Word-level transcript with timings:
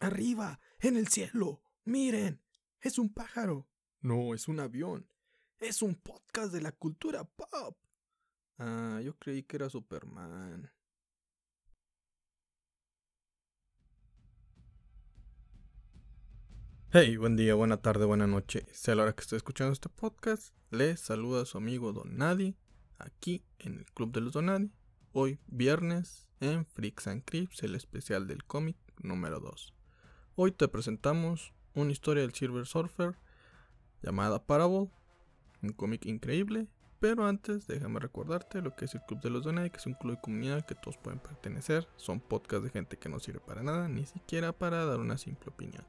Arriba, 0.00 0.58
en 0.78 0.96
el 0.96 1.08
cielo. 1.08 1.62
Miren, 1.84 2.40
es 2.80 2.98
un 2.98 3.12
pájaro. 3.12 3.68
No, 4.00 4.32
es 4.32 4.48
un 4.48 4.58
avión. 4.58 5.06
Es 5.58 5.82
un 5.82 5.94
podcast 5.94 6.54
de 6.54 6.62
la 6.62 6.72
cultura 6.72 7.24
pop. 7.24 7.76
Ah, 8.56 9.02
yo 9.04 9.14
creí 9.18 9.42
que 9.42 9.56
era 9.56 9.68
Superman. 9.68 10.72
Hey, 16.92 17.18
buen 17.18 17.36
día, 17.36 17.54
buena 17.54 17.76
tarde, 17.82 18.06
buena 18.06 18.26
noche. 18.26 18.66
Sea 18.72 18.94
la 18.94 19.02
hora 19.02 19.12
que 19.12 19.20
estoy 19.20 19.36
escuchando 19.36 19.74
este 19.74 19.90
podcast, 19.90 20.54
les 20.70 20.98
saluda 20.98 21.44
su 21.44 21.58
amigo 21.58 21.92
Don 21.92 22.16
Nadie, 22.16 22.56
aquí 22.98 23.44
en 23.58 23.80
el 23.80 23.84
Club 23.92 24.12
de 24.12 24.22
los 24.22 24.32
Donadi. 24.32 24.72
Hoy, 25.12 25.40
viernes, 25.46 26.30
en 26.40 26.64
Freaks 26.64 27.06
and 27.06 27.22
Creeps, 27.26 27.62
el 27.64 27.74
especial 27.74 28.26
del 28.26 28.44
cómic 28.44 28.78
número 28.96 29.40
2. 29.40 29.74
Hoy 30.36 30.52
te 30.52 30.68
presentamos 30.68 31.52
una 31.74 31.90
historia 31.90 32.22
del 32.22 32.32
Silver 32.32 32.64
Surfer 32.64 33.16
llamada 34.00 34.42
Parable, 34.42 34.88
un 35.60 35.72
cómic 35.72 36.06
increíble, 36.06 36.68
pero 37.00 37.26
antes 37.26 37.66
déjame 37.66 37.98
recordarte 37.98 38.62
lo 38.62 38.74
que 38.76 38.84
es 38.84 38.94
el 38.94 39.02
Club 39.02 39.20
de 39.20 39.30
los 39.30 39.44
Donadi, 39.44 39.70
que 39.70 39.78
es 39.78 39.86
un 39.86 39.94
club 39.94 40.14
de 40.14 40.20
comunidad 40.20 40.64
que 40.64 40.76
todos 40.76 40.96
pueden 40.98 41.18
pertenecer, 41.18 41.88
son 41.96 42.20
podcasts 42.20 42.64
de 42.64 42.70
gente 42.70 42.96
que 42.96 43.08
no 43.08 43.18
sirve 43.18 43.40
para 43.40 43.64
nada, 43.64 43.88
ni 43.88 44.06
siquiera 44.06 44.52
para 44.52 44.84
dar 44.86 45.00
una 45.00 45.18
simple 45.18 45.50
opinión. 45.50 45.84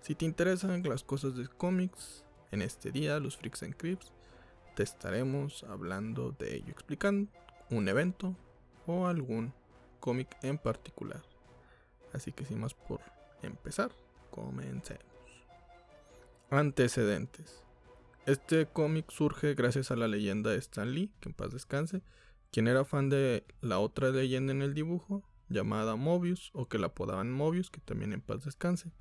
Si 0.00 0.14
te 0.14 0.24
interesan 0.24 0.82
las 0.82 1.04
cosas 1.04 1.36
de 1.36 1.46
cómics, 1.46 2.24
en 2.52 2.62
este 2.62 2.90
día, 2.90 3.20
los 3.20 3.36
Freaks 3.36 3.64
and 3.64 3.76
Creeps, 3.76 4.12
te 4.74 4.82
estaremos 4.82 5.62
hablando 5.64 6.32
de 6.32 6.56
ello, 6.56 6.70
explicando 6.70 7.30
un 7.70 7.86
evento 7.86 8.34
o 8.86 9.06
algún 9.06 9.52
cómic 10.00 10.36
en 10.42 10.56
particular. 10.56 11.22
Así 12.14 12.32
que 12.32 12.44
sin 12.44 12.60
más 12.60 12.74
por 12.74 13.00
empezar, 13.44 13.92
comencemos. 14.30 15.04
Antecedentes. 16.50 17.62
Este 18.26 18.66
cómic 18.66 19.10
surge 19.10 19.54
gracias 19.54 19.90
a 19.90 19.96
la 19.96 20.08
leyenda 20.08 20.50
de 20.50 20.58
Stan 20.58 20.90
Lee, 20.92 21.12
que 21.20 21.28
en 21.28 21.34
paz 21.34 21.52
descanse, 21.52 22.02
quien 22.50 22.68
era 22.68 22.84
fan 22.84 23.10
de 23.10 23.44
la 23.60 23.78
otra 23.78 24.10
leyenda 24.10 24.52
en 24.52 24.62
el 24.62 24.74
dibujo, 24.74 25.22
llamada 25.48 25.96
Mobius, 25.96 26.50
o 26.54 26.68
que 26.68 26.78
la 26.78 26.86
apodaban 26.88 27.30
Mobius, 27.30 27.70
que 27.70 27.80
también 27.80 28.12
en 28.12 28.20
paz 28.20 28.44
descanse 28.44 28.92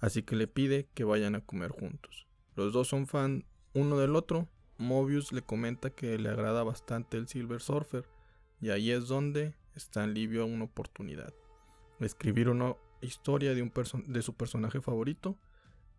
así 0.00 0.22
que 0.22 0.36
le 0.36 0.46
pide 0.46 0.88
que 0.94 1.04
vayan 1.04 1.34
a 1.34 1.40
comer 1.40 1.70
juntos. 1.70 2.26
Los 2.54 2.72
dos 2.72 2.88
son 2.88 3.06
fan 3.06 3.44
uno 3.74 3.98
del 3.98 4.16
otro. 4.16 4.48
Mobius 4.78 5.32
le 5.32 5.42
comenta 5.42 5.90
que 5.90 6.18
le 6.18 6.28
agrada 6.28 6.62
bastante 6.62 7.16
el 7.16 7.28
Silver 7.28 7.60
Surfer 7.60 8.04
y 8.60 8.70
ahí 8.70 8.90
es 8.90 9.08
donde 9.08 9.54
Stan 9.74 10.12
Lee 10.12 10.26
vio 10.26 10.46
una 10.46 10.64
oportunidad. 10.64 11.32
Escribir 12.00 12.48
una 12.48 12.74
historia 13.00 13.54
de, 13.54 13.62
un 13.62 13.72
de 14.06 14.22
su 14.22 14.34
personaje 14.34 14.80
favorito 14.80 15.36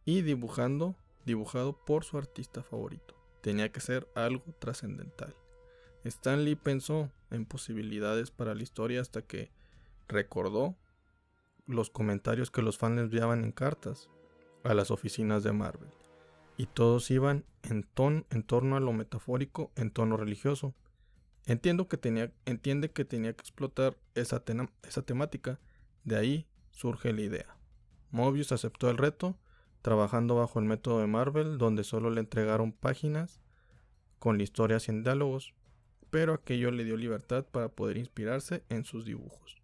y 0.05 0.21
dibujando, 0.21 0.95
dibujado 1.25 1.73
por 1.85 2.03
su 2.03 2.17
artista 2.17 2.63
favorito. 2.63 3.15
Tenía 3.41 3.71
que 3.71 3.81
ser 3.81 4.07
algo 4.15 4.45
trascendental. 4.59 5.35
Stan 6.03 6.43
Lee 6.43 6.55
pensó 6.55 7.11
en 7.31 7.45
posibilidades 7.45 8.31
para 8.31 8.55
la 8.55 8.63
historia 8.63 9.01
hasta 9.01 9.21
que 9.21 9.51
recordó 10.07 10.75
los 11.65 11.89
comentarios 11.89 12.49
que 12.49 12.61
los 12.61 12.77
fans 12.77 12.99
enviaban 12.99 13.43
en 13.43 13.51
cartas 13.51 14.09
a 14.63 14.73
las 14.73 14.91
oficinas 14.91 15.43
de 15.43 15.51
Marvel. 15.51 15.89
Y 16.55 16.65
todos 16.65 17.11
iban 17.11 17.45
en, 17.63 17.83
ton, 17.83 18.25
en 18.31 18.43
torno 18.43 18.77
a 18.77 18.79
lo 18.79 18.93
metafórico, 18.93 19.71
en 19.75 19.91
tono 19.91 20.17
religioso. 20.17 20.73
Entiendo 21.45 21.87
que 21.87 21.97
tenía, 21.97 22.31
entiende 22.45 22.91
que 22.91 23.05
tenía 23.05 23.33
que 23.33 23.41
explotar 23.41 23.97
esa, 24.15 24.43
esa 24.83 25.01
temática, 25.03 25.59
de 26.03 26.15
ahí 26.15 26.47
surge 26.77 27.11
la 27.11 27.21
idea. 27.21 27.57
Mobius 28.11 28.51
aceptó 28.51 28.89
el 28.89 28.97
reto, 28.97 29.35
trabajando 29.81 30.35
bajo 30.35 30.59
el 30.59 30.65
método 30.65 30.99
de 30.99 31.07
Marvel, 31.07 31.57
donde 31.57 31.83
solo 31.83 32.09
le 32.09 32.19
entregaron 32.19 32.71
páginas 32.71 33.41
con 34.19 34.37
la 34.37 34.43
historia 34.43 34.79
sin 34.79 35.03
diálogos, 35.03 35.53
pero 36.09 36.33
aquello 36.33 36.71
le 36.71 36.83
dio 36.83 36.95
libertad 36.95 37.45
para 37.45 37.69
poder 37.69 37.97
inspirarse 37.97 38.63
en 38.69 38.85
sus 38.85 39.05
dibujos. 39.05 39.57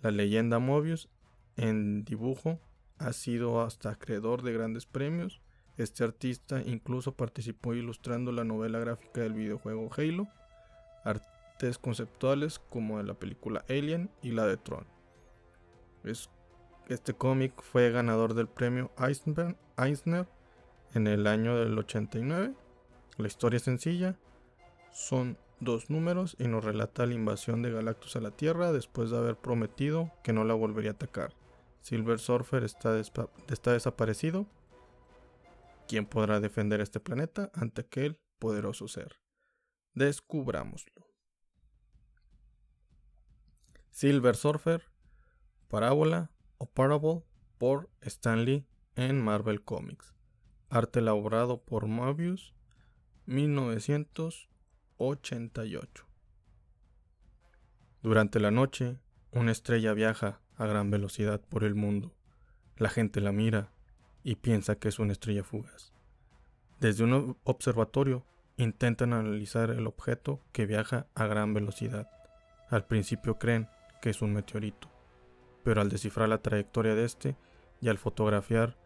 La 0.00 0.10
leyenda 0.10 0.58
Mobius 0.58 1.08
en 1.56 2.04
dibujo, 2.04 2.60
ha 2.98 3.12
sido 3.12 3.62
hasta 3.62 3.90
acreedor 3.90 4.42
de 4.42 4.52
grandes 4.52 4.86
premios. 4.86 5.40
Este 5.76 6.04
artista 6.04 6.62
incluso 6.62 7.16
participó 7.16 7.74
ilustrando 7.74 8.32
la 8.32 8.44
novela 8.44 8.78
gráfica 8.78 9.22
del 9.22 9.34
videojuego 9.34 9.90
Halo, 9.96 10.28
artes 11.04 11.78
conceptuales 11.78 12.58
como 12.58 13.02
la 13.02 13.14
película 13.14 13.64
Alien 13.68 14.10
y 14.22 14.32
la 14.32 14.46
de 14.46 14.56
Tron. 14.56 14.86
Este 16.88 17.14
cómic 17.14 17.60
fue 17.62 17.90
ganador 17.90 18.34
del 18.34 18.48
premio 18.48 18.90
Eisner 18.98 20.28
en 20.94 21.06
el 21.06 21.26
año 21.26 21.56
del 21.56 21.78
89. 21.78 22.54
La 23.16 23.26
historia 23.26 23.56
es 23.56 23.62
sencilla, 23.62 24.18
son 24.92 25.38
dos 25.60 25.90
números 25.90 26.36
y 26.38 26.48
nos 26.48 26.64
relata 26.64 27.06
la 27.06 27.14
invasión 27.14 27.62
de 27.62 27.70
Galactus 27.70 28.16
a 28.16 28.20
la 28.20 28.32
Tierra 28.32 28.72
después 28.72 29.10
de 29.10 29.18
haber 29.18 29.36
prometido 29.36 30.10
que 30.22 30.32
no 30.32 30.44
la 30.44 30.54
volvería 30.54 30.90
a 30.90 30.94
atacar. 30.94 31.34
Silver 31.82 32.18
Surfer 32.18 32.64
está, 32.64 32.98
está 32.98 33.72
desaparecido. 33.72 34.46
¿Quién 35.88 36.06
podrá 36.06 36.40
defender 36.40 36.80
este 36.80 37.00
planeta 37.00 37.50
ante 37.54 37.82
aquel 37.82 38.18
poderoso 38.38 38.88
ser? 38.88 39.20
Descubrámoslo. 39.94 41.06
Silver 43.90 44.36
Surfer, 44.36 44.84
Parábola 45.68 46.30
o 46.62 46.66
Parable 46.66 47.22
por 47.58 47.90
Stan 48.02 48.44
Lee 48.44 48.64
en 48.94 49.20
Marvel 49.20 49.64
Comics. 49.64 50.14
Arte 50.70 51.00
elaborado 51.00 51.60
por 51.60 51.88
Mobius, 51.88 52.54
1988. 53.26 56.06
Durante 58.00 58.38
la 58.38 58.52
noche, 58.52 59.00
una 59.32 59.50
estrella 59.50 59.92
viaja 59.92 60.40
a 60.54 60.66
gran 60.66 60.92
velocidad 60.92 61.40
por 61.40 61.64
el 61.64 61.74
mundo. 61.74 62.14
La 62.76 62.90
gente 62.90 63.20
la 63.20 63.32
mira 63.32 63.72
y 64.22 64.36
piensa 64.36 64.76
que 64.76 64.86
es 64.86 65.00
una 65.00 65.10
estrella 65.10 65.42
fugaz. 65.42 65.92
Desde 66.78 67.02
un 67.02 67.36
observatorio 67.42 68.24
intentan 68.56 69.14
analizar 69.14 69.70
el 69.70 69.88
objeto 69.88 70.44
que 70.52 70.66
viaja 70.66 71.08
a 71.16 71.26
gran 71.26 71.54
velocidad. 71.54 72.08
Al 72.70 72.86
principio 72.86 73.40
creen 73.40 73.68
que 74.00 74.10
es 74.10 74.22
un 74.22 74.32
meteorito, 74.32 74.91
pero 75.62 75.80
al 75.80 75.88
descifrar 75.88 76.28
la 76.28 76.42
trayectoria 76.42 76.94
de 76.94 77.04
este 77.04 77.36
y 77.80 77.88
al 77.88 77.98
fotografiar 77.98 78.76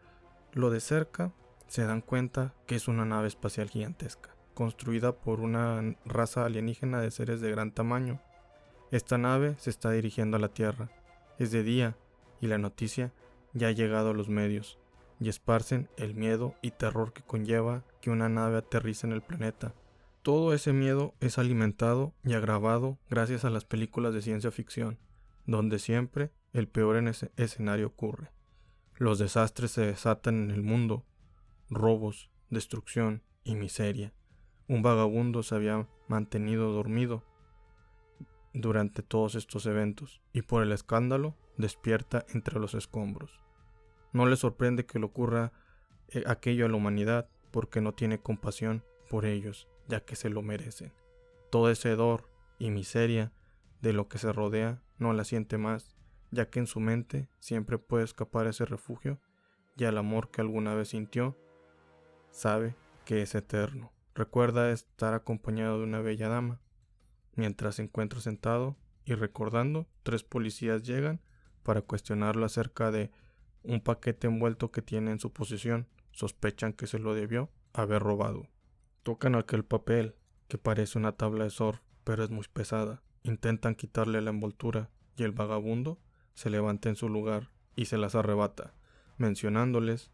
lo 0.52 0.70
de 0.70 0.80
cerca, 0.80 1.32
se 1.66 1.84
dan 1.84 2.00
cuenta 2.00 2.54
que 2.66 2.76
es 2.76 2.88
una 2.88 3.04
nave 3.04 3.28
espacial 3.28 3.68
gigantesca, 3.68 4.34
construida 4.54 5.12
por 5.12 5.40
una 5.40 5.96
raza 6.04 6.44
alienígena 6.44 7.00
de 7.00 7.10
seres 7.10 7.40
de 7.40 7.50
gran 7.50 7.72
tamaño. 7.72 8.20
Esta 8.90 9.18
nave 9.18 9.56
se 9.58 9.70
está 9.70 9.90
dirigiendo 9.90 10.36
a 10.36 10.40
la 10.40 10.48
Tierra 10.48 10.90
es 11.38 11.50
de 11.50 11.62
día 11.62 11.96
y 12.40 12.46
la 12.46 12.58
noticia 12.58 13.12
ya 13.52 13.68
ha 13.68 13.72
llegado 13.72 14.10
a 14.10 14.14
los 14.14 14.28
medios 14.28 14.78
y 15.20 15.28
esparcen 15.28 15.88
el 15.96 16.14
miedo 16.14 16.54
y 16.62 16.72
terror 16.72 17.12
que 17.12 17.22
conlleva 17.22 17.84
que 18.00 18.10
una 18.10 18.28
nave 18.28 18.58
aterrice 18.58 19.06
en 19.06 19.12
el 19.12 19.22
planeta. 19.22 19.74
Todo 20.22 20.52
ese 20.52 20.72
miedo 20.72 21.14
es 21.20 21.38
alimentado 21.38 22.12
y 22.24 22.34
agravado 22.34 22.98
gracias 23.08 23.44
a 23.44 23.50
las 23.50 23.64
películas 23.64 24.12
de 24.12 24.22
ciencia 24.22 24.50
ficción, 24.50 24.98
donde 25.46 25.78
siempre 25.78 26.30
el 26.52 26.68
peor 26.68 26.96
en 26.96 27.08
ese 27.08 27.32
escenario 27.36 27.88
ocurre. 27.88 28.30
Los 28.96 29.18
desastres 29.18 29.72
se 29.72 29.82
desatan 29.82 30.44
en 30.44 30.50
el 30.50 30.62
mundo, 30.62 31.04
robos, 31.68 32.30
destrucción 32.50 33.22
y 33.44 33.54
miseria. 33.54 34.12
Un 34.68 34.82
vagabundo 34.82 35.42
se 35.42 35.54
había 35.54 35.86
mantenido 36.08 36.72
dormido 36.72 37.22
durante 38.52 39.02
todos 39.02 39.34
estos 39.34 39.66
eventos 39.66 40.22
y 40.32 40.42
por 40.42 40.62
el 40.62 40.72
escándalo 40.72 41.36
despierta 41.58 42.24
entre 42.32 42.58
los 42.58 42.74
escombros. 42.74 43.40
No 44.12 44.26
le 44.26 44.36
sorprende 44.36 44.86
que 44.86 44.98
le 44.98 45.06
ocurra 45.06 45.52
eh, 46.08 46.24
aquello 46.26 46.66
a 46.66 46.68
la 46.68 46.76
humanidad 46.76 47.28
porque 47.50 47.80
no 47.80 47.92
tiene 47.92 48.18
compasión 48.18 48.84
por 49.10 49.26
ellos, 49.26 49.68
ya 49.88 50.00
que 50.00 50.16
se 50.16 50.30
lo 50.30 50.42
merecen. 50.42 50.92
Todo 51.50 51.70
ese 51.70 51.92
hedor 51.92 52.30
y 52.58 52.70
miseria 52.70 53.32
de 53.82 53.92
lo 53.92 54.08
que 54.08 54.18
se 54.18 54.32
rodea 54.32 54.82
no 54.98 55.12
la 55.12 55.24
siente 55.24 55.58
más, 55.58 55.95
ya 56.30 56.50
que 56.50 56.58
en 56.58 56.66
su 56.66 56.80
mente 56.80 57.28
siempre 57.38 57.78
puede 57.78 58.04
escapar 58.04 58.46
a 58.46 58.50
ese 58.50 58.64
refugio 58.64 59.20
y 59.76 59.84
al 59.84 59.98
amor 59.98 60.30
que 60.30 60.40
alguna 60.40 60.74
vez 60.74 60.88
sintió, 60.88 61.36
sabe 62.30 62.74
que 63.04 63.22
es 63.22 63.34
eterno. 63.34 63.92
Recuerda 64.14 64.70
estar 64.70 65.14
acompañado 65.14 65.78
de 65.78 65.84
una 65.84 66.00
bella 66.00 66.28
dama, 66.28 66.60
Mientras 67.36 67.76
se 67.76 67.82
encuentra 67.82 68.20
sentado 68.20 68.76
y 69.04 69.14
recordando, 69.14 69.86
tres 70.02 70.24
policías 70.24 70.82
llegan 70.82 71.20
para 71.62 71.82
cuestionarlo 71.82 72.46
acerca 72.46 72.90
de 72.90 73.12
un 73.62 73.80
paquete 73.80 74.26
envuelto 74.26 74.72
que 74.72 74.82
tiene 74.82 75.12
en 75.12 75.20
su 75.20 75.32
posesión. 75.32 75.86
Sospechan 76.12 76.72
que 76.72 76.86
se 76.86 76.98
lo 76.98 77.14
debió 77.14 77.50
haber 77.74 78.02
robado. 78.02 78.48
Tocan 79.02 79.34
aquel 79.34 79.64
papel, 79.64 80.16
que 80.48 80.56
parece 80.56 80.98
una 80.98 81.12
tabla 81.12 81.44
de 81.44 81.50
surf, 81.50 81.80
pero 82.04 82.24
es 82.24 82.30
muy 82.30 82.46
pesada. 82.50 83.02
Intentan 83.22 83.74
quitarle 83.74 84.22
la 84.22 84.30
envoltura 84.30 84.88
y 85.16 85.24
el 85.24 85.32
vagabundo 85.32 85.98
se 86.36 86.50
levanta 86.50 86.90
en 86.90 86.96
su 86.96 87.08
lugar 87.08 87.48
y 87.74 87.86
se 87.86 87.98
las 87.98 88.14
arrebata. 88.14 88.74
mencionándoles 89.18 90.10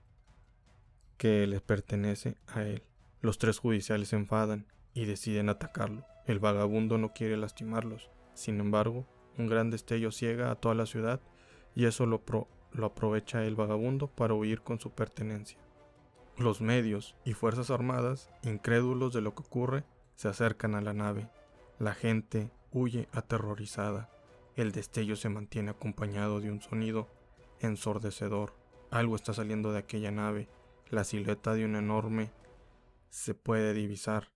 que 1.16 1.44
les 1.48 1.60
pertenece 1.60 2.36
a 2.46 2.62
él. 2.62 2.84
Los 3.20 3.38
tres 3.38 3.58
judiciales 3.58 4.10
se 4.10 4.16
enfadan 4.16 4.66
y 4.94 5.06
deciden 5.06 5.48
atacarlo. 5.48 6.04
El 6.24 6.38
vagabundo 6.38 6.98
no 6.98 7.12
quiere 7.12 7.36
lastimarlos. 7.36 8.10
Sin 8.34 8.60
embargo, 8.60 9.08
un 9.36 9.48
gran 9.48 9.70
destello 9.70 10.12
ciega 10.12 10.52
a 10.52 10.54
toda 10.54 10.76
la 10.76 10.86
ciudad 10.86 11.20
y 11.74 11.86
eso 11.86 12.06
lo, 12.06 12.22
lo 12.70 12.86
aprovecha 12.86 13.44
el 13.44 13.56
vagabundo 13.56 14.06
para 14.06 14.34
huir 14.34 14.62
con 14.62 14.78
su 14.78 14.92
pertenencia. 14.92 15.58
Los 16.38 16.60
medios 16.60 17.16
y 17.24 17.32
fuerzas 17.32 17.70
armadas, 17.70 18.30
incrédulos 18.44 19.12
de 19.12 19.22
lo 19.22 19.34
que 19.34 19.42
ocurre, 19.42 19.84
se 20.14 20.28
acercan 20.28 20.76
a 20.76 20.80
la 20.80 20.92
nave. 20.92 21.28
La 21.80 21.94
gente 21.94 22.52
huye 22.70 23.08
aterrorizada. 23.10 24.08
El 24.56 24.72
destello 24.72 25.16
se 25.16 25.28
mantiene 25.28 25.70
acompañado 25.70 26.40
de 26.40 26.50
un 26.50 26.60
sonido 26.60 27.08
ensordecedor. 27.60 28.54
Algo 28.90 29.16
está 29.16 29.32
saliendo 29.32 29.72
de 29.72 29.78
aquella 29.78 30.10
nave 30.10 30.48
la 30.92 31.04
silueta 31.04 31.54
de 31.54 31.64
un 31.64 31.74
enorme 31.74 32.30
se 33.08 33.34
puede 33.34 33.72
divisar. 33.72 34.30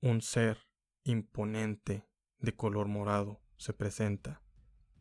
Un 0.00 0.22
ser 0.22 0.66
imponente 1.02 2.08
de 2.38 2.56
color 2.56 2.88
morado 2.88 3.42
se 3.58 3.74
presenta 3.74 4.40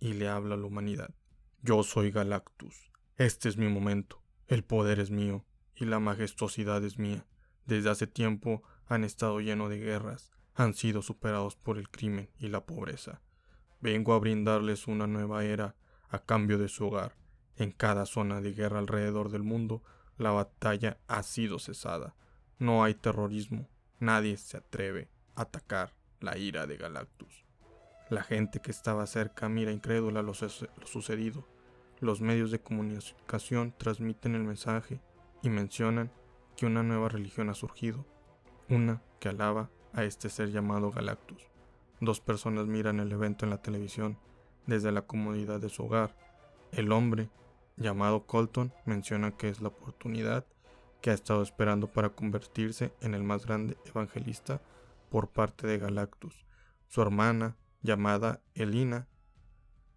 y 0.01 0.11
le 0.11 0.27
habla 0.27 0.55
a 0.55 0.57
la 0.57 0.65
humanidad. 0.65 1.15
Yo 1.61 1.83
soy 1.83 2.11
Galactus. 2.11 2.91
Este 3.15 3.47
es 3.47 3.55
mi 3.55 3.69
momento. 3.69 4.21
El 4.47 4.65
poder 4.65 4.99
es 4.99 5.09
mío 5.09 5.45
y 5.73 5.85
la 5.85 5.99
majestuosidad 5.99 6.83
es 6.83 6.99
mía. 6.99 7.25
Desde 7.65 7.89
hace 7.89 8.05
tiempo 8.05 8.61
han 8.85 9.05
estado 9.05 9.39
llenos 9.39 9.69
de 9.69 9.79
guerras, 9.79 10.31
han 10.53 10.73
sido 10.73 11.01
superados 11.01 11.55
por 11.55 11.77
el 11.77 11.89
crimen 11.89 12.29
y 12.37 12.49
la 12.49 12.65
pobreza. 12.65 13.21
Vengo 13.83 14.13
a 14.13 14.19
brindarles 14.19 14.87
una 14.87 15.07
nueva 15.07 15.43
era 15.43 15.75
a 16.07 16.19
cambio 16.19 16.57
de 16.57 16.69
su 16.69 16.85
hogar. 16.87 17.17
En 17.57 17.73
cada 17.73 18.05
zona 18.05 18.39
de 18.39 18.53
guerra 18.53 18.79
alrededor 18.79 19.29
del 19.29 19.43
mundo 19.43 19.83
la 20.17 20.31
batalla 20.31 20.99
ha 21.09 21.21
sido 21.21 21.59
cesada. 21.59 22.15
No 22.59 22.85
hay 22.85 22.93
terrorismo. 22.93 23.67
Nadie 23.99 24.37
se 24.37 24.55
atreve 24.55 25.09
a 25.35 25.41
atacar 25.41 25.91
la 26.21 26.37
ira 26.37 26.65
de 26.65 26.77
Galactus. 26.77 27.43
La 28.09 28.23
gente 28.23 28.61
que 28.61 28.71
estaba 28.71 29.05
cerca 29.05 29.49
mira 29.49 29.73
incrédula 29.73 30.21
lo, 30.21 30.33
sucedido. 30.33 31.45
Los 31.99 32.21
medios 32.21 32.51
de 32.51 32.61
comunicación 32.61 33.73
transmiten 33.77 34.35
el 34.35 34.45
mensaje 34.45 35.01
y 35.41 35.49
mencionan 35.49 36.09
que 36.55 36.65
una 36.65 36.83
nueva 36.83 37.09
religión 37.09 37.49
ha 37.49 37.53
surgido, 37.53 38.05
una 38.69 39.01
que 39.19 39.27
alaba 39.27 39.71
a 39.91 40.05
este 40.05 40.29
ser 40.29 40.51
llamado 40.51 40.89
Galactus. 40.89 41.52
Dos 42.03 42.19
personas 42.19 42.67
miran 42.67 42.99
el 42.99 43.13
evento 43.13 43.45
en 43.45 43.49
la 43.49 43.61
televisión 43.61 44.17
desde 44.67 44.91
la 44.91 45.03
comodidad 45.03 45.61
de 45.61 45.69
su 45.69 45.85
hogar. 45.85 46.13
El 46.73 46.91
hombre 46.91 47.29
llamado 47.77 48.25
Colton, 48.25 48.73
menciona 48.85 49.37
que 49.37 49.47
es 49.47 49.61
la 49.61 49.69
oportunidad 49.69 50.45
que 51.01 51.11
ha 51.11 51.13
estado 51.13 51.41
esperando 51.41 51.87
para 51.87 52.09
convertirse 52.09 52.93
en 52.99 53.13
el 53.13 53.23
más 53.23 53.45
grande 53.45 53.77
evangelista 53.85 54.61
por 55.09 55.29
parte 55.29 55.65
de 55.65 55.77
Galactus. 55.79 56.45
Su 56.89 57.01
hermana, 57.01 57.55
llamada 57.81 58.41
Elina, 58.53 59.07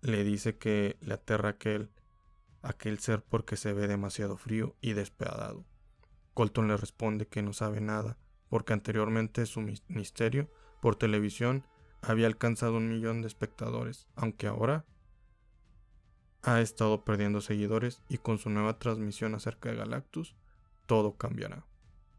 le 0.00 0.22
dice 0.22 0.58
que 0.58 0.96
le 1.00 1.14
aterra 1.14 1.50
aquel, 1.50 1.90
aquel 2.62 3.00
ser 3.00 3.24
porque 3.24 3.56
se 3.56 3.72
ve 3.72 3.88
demasiado 3.88 4.36
frío 4.36 4.76
y 4.80 4.92
despedado. 4.92 5.64
Colton 6.34 6.68
le 6.68 6.76
responde 6.76 7.26
que 7.26 7.42
no 7.42 7.52
sabe 7.52 7.80
nada, 7.80 8.16
porque 8.48 8.74
anteriormente 8.74 9.44
su 9.46 9.60
misterio 9.88 10.48
por 10.80 10.94
televisión 10.94 11.64
había 12.06 12.28
alcanzado 12.28 12.76
un 12.76 12.88
millón 12.88 13.20
de 13.20 13.26
espectadores, 13.26 14.06
aunque 14.14 14.46
ahora 14.46 14.84
ha 16.42 16.60
estado 16.60 17.04
perdiendo 17.04 17.40
seguidores 17.40 18.02
y 18.08 18.18
con 18.18 18.38
su 18.38 18.48
nueva 18.48 18.78
transmisión 18.78 19.34
acerca 19.34 19.70
de 19.70 19.76
Galactus, 19.76 20.36
todo 20.86 21.16
cambiará. 21.16 21.66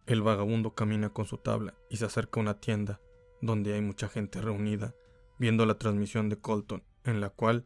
El 0.05 0.21
vagabundo 0.21 0.75
camina 0.75 1.09
con 1.09 1.25
su 1.25 1.37
tabla 1.37 1.73
y 1.89 1.97
se 1.97 2.05
acerca 2.05 2.39
a 2.39 2.43
una 2.43 2.59
tienda 2.59 2.99
donde 3.41 3.73
hay 3.73 3.81
mucha 3.81 4.09
gente 4.09 4.41
reunida 4.41 4.93
viendo 5.37 5.65
la 5.65 5.77
transmisión 5.77 6.27
de 6.27 6.37
Colton, 6.37 6.83
en 7.05 7.21
la 7.21 7.29
cual 7.29 7.65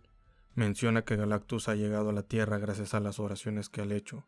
menciona 0.54 1.04
que 1.04 1.16
Galactus 1.16 1.70
ha 1.70 1.76
llegado 1.76 2.10
a 2.10 2.14
la 2.14 2.24
Tierra 2.24 2.60
gracias 2.60 2.94
a 2.94 3.00
las 3.00 3.20
oraciones 3.20 3.70
que 3.70 3.82
ha 3.82 3.86
hecho. 3.86 4.26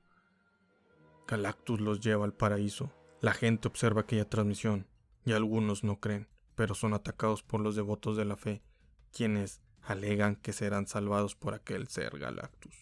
Galactus 1.27 1.79
los 1.79 1.99
lleva 1.99 2.25
al 2.25 2.33
paraíso. 2.33 2.91
La 3.21 3.33
gente 3.33 3.67
observa 3.67 4.01
aquella 4.01 4.27
transmisión 4.27 4.87
y 5.25 5.33
algunos 5.33 5.83
no 5.83 5.99
creen, 5.99 6.27
pero 6.55 6.75
son 6.75 6.93
atacados 6.93 7.43
por 7.43 7.61
los 7.61 7.75
devotos 7.75 8.17
de 8.17 8.25
la 8.25 8.35
fe, 8.35 8.63
quienes 9.11 9.61
alegan 9.81 10.35
que 10.35 10.53
serán 10.53 10.87
salvados 10.87 11.35
por 11.35 11.53
aquel 11.53 11.87
ser 11.87 12.17
Galactus. 12.17 12.75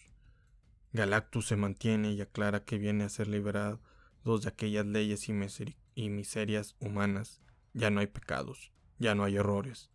Galactus 0.92 1.46
se 1.46 1.56
mantiene 1.56 2.12
y 2.12 2.20
aclara 2.20 2.64
que 2.64 2.78
viene 2.78 3.04
a 3.04 3.08
ser 3.08 3.28
liberado 3.28 3.80
de 4.24 4.48
aquellas 4.48 4.86
leyes 4.86 5.28
y, 5.28 6.08
miserias 6.08 6.76
humanas. 6.78 7.40
Ya 7.74 7.90
no 7.90 8.00
hay 8.00 8.06
pecados, 8.06 8.72
ya 8.98 9.14
no 9.14 9.24
hay 9.24 9.36
errores. 9.36 9.90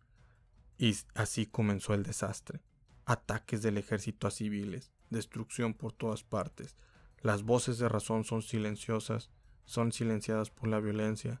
Y 0.76 0.96
así 1.14 1.46
comenzó 1.46 1.94
el 1.94 2.02
desastre. 2.02 2.60
Ataques 3.06 3.62
del 3.62 3.78
ejército 3.78 4.26
a 4.26 4.30
civiles, 4.30 4.92
destrucción 5.08 5.74
por 5.74 5.92
todas 5.92 6.24
partes. 6.24 6.76
Las 7.22 7.42
voces 7.42 7.78
de 7.78 7.88
razón 7.88 8.24
son 8.24 8.42
silenciosas, 8.42 9.30
son 9.64 9.92
silenciadas 9.92 10.50
por 10.50 10.68
la 10.68 10.78
violencia. 10.78 11.40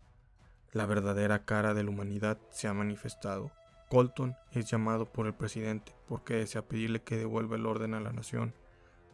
La 0.72 0.86
verdadera 0.86 1.44
cara 1.44 1.72
de 1.72 1.82
la 1.82 1.90
humanidad 1.90 2.38
se 2.50 2.68
ha 2.68 2.74
manifestado. 2.74 3.50
Colton 3.88 4.36
es 4.52 4.70
llamado 4.70 5.06
por 5.06 5.26
el 5.26 5.34
presidente 5.34 5.94
porque 6.06 6.34
desea 6.34 6.62
pedirle 6.62 7.02
que 7.02 7.16
devuelva 7.16 7.56
el 7.56 7.64
orden 7.64 7.94
a 7.94 8.00
la 8.00 8.12
nación. 8.12 8.52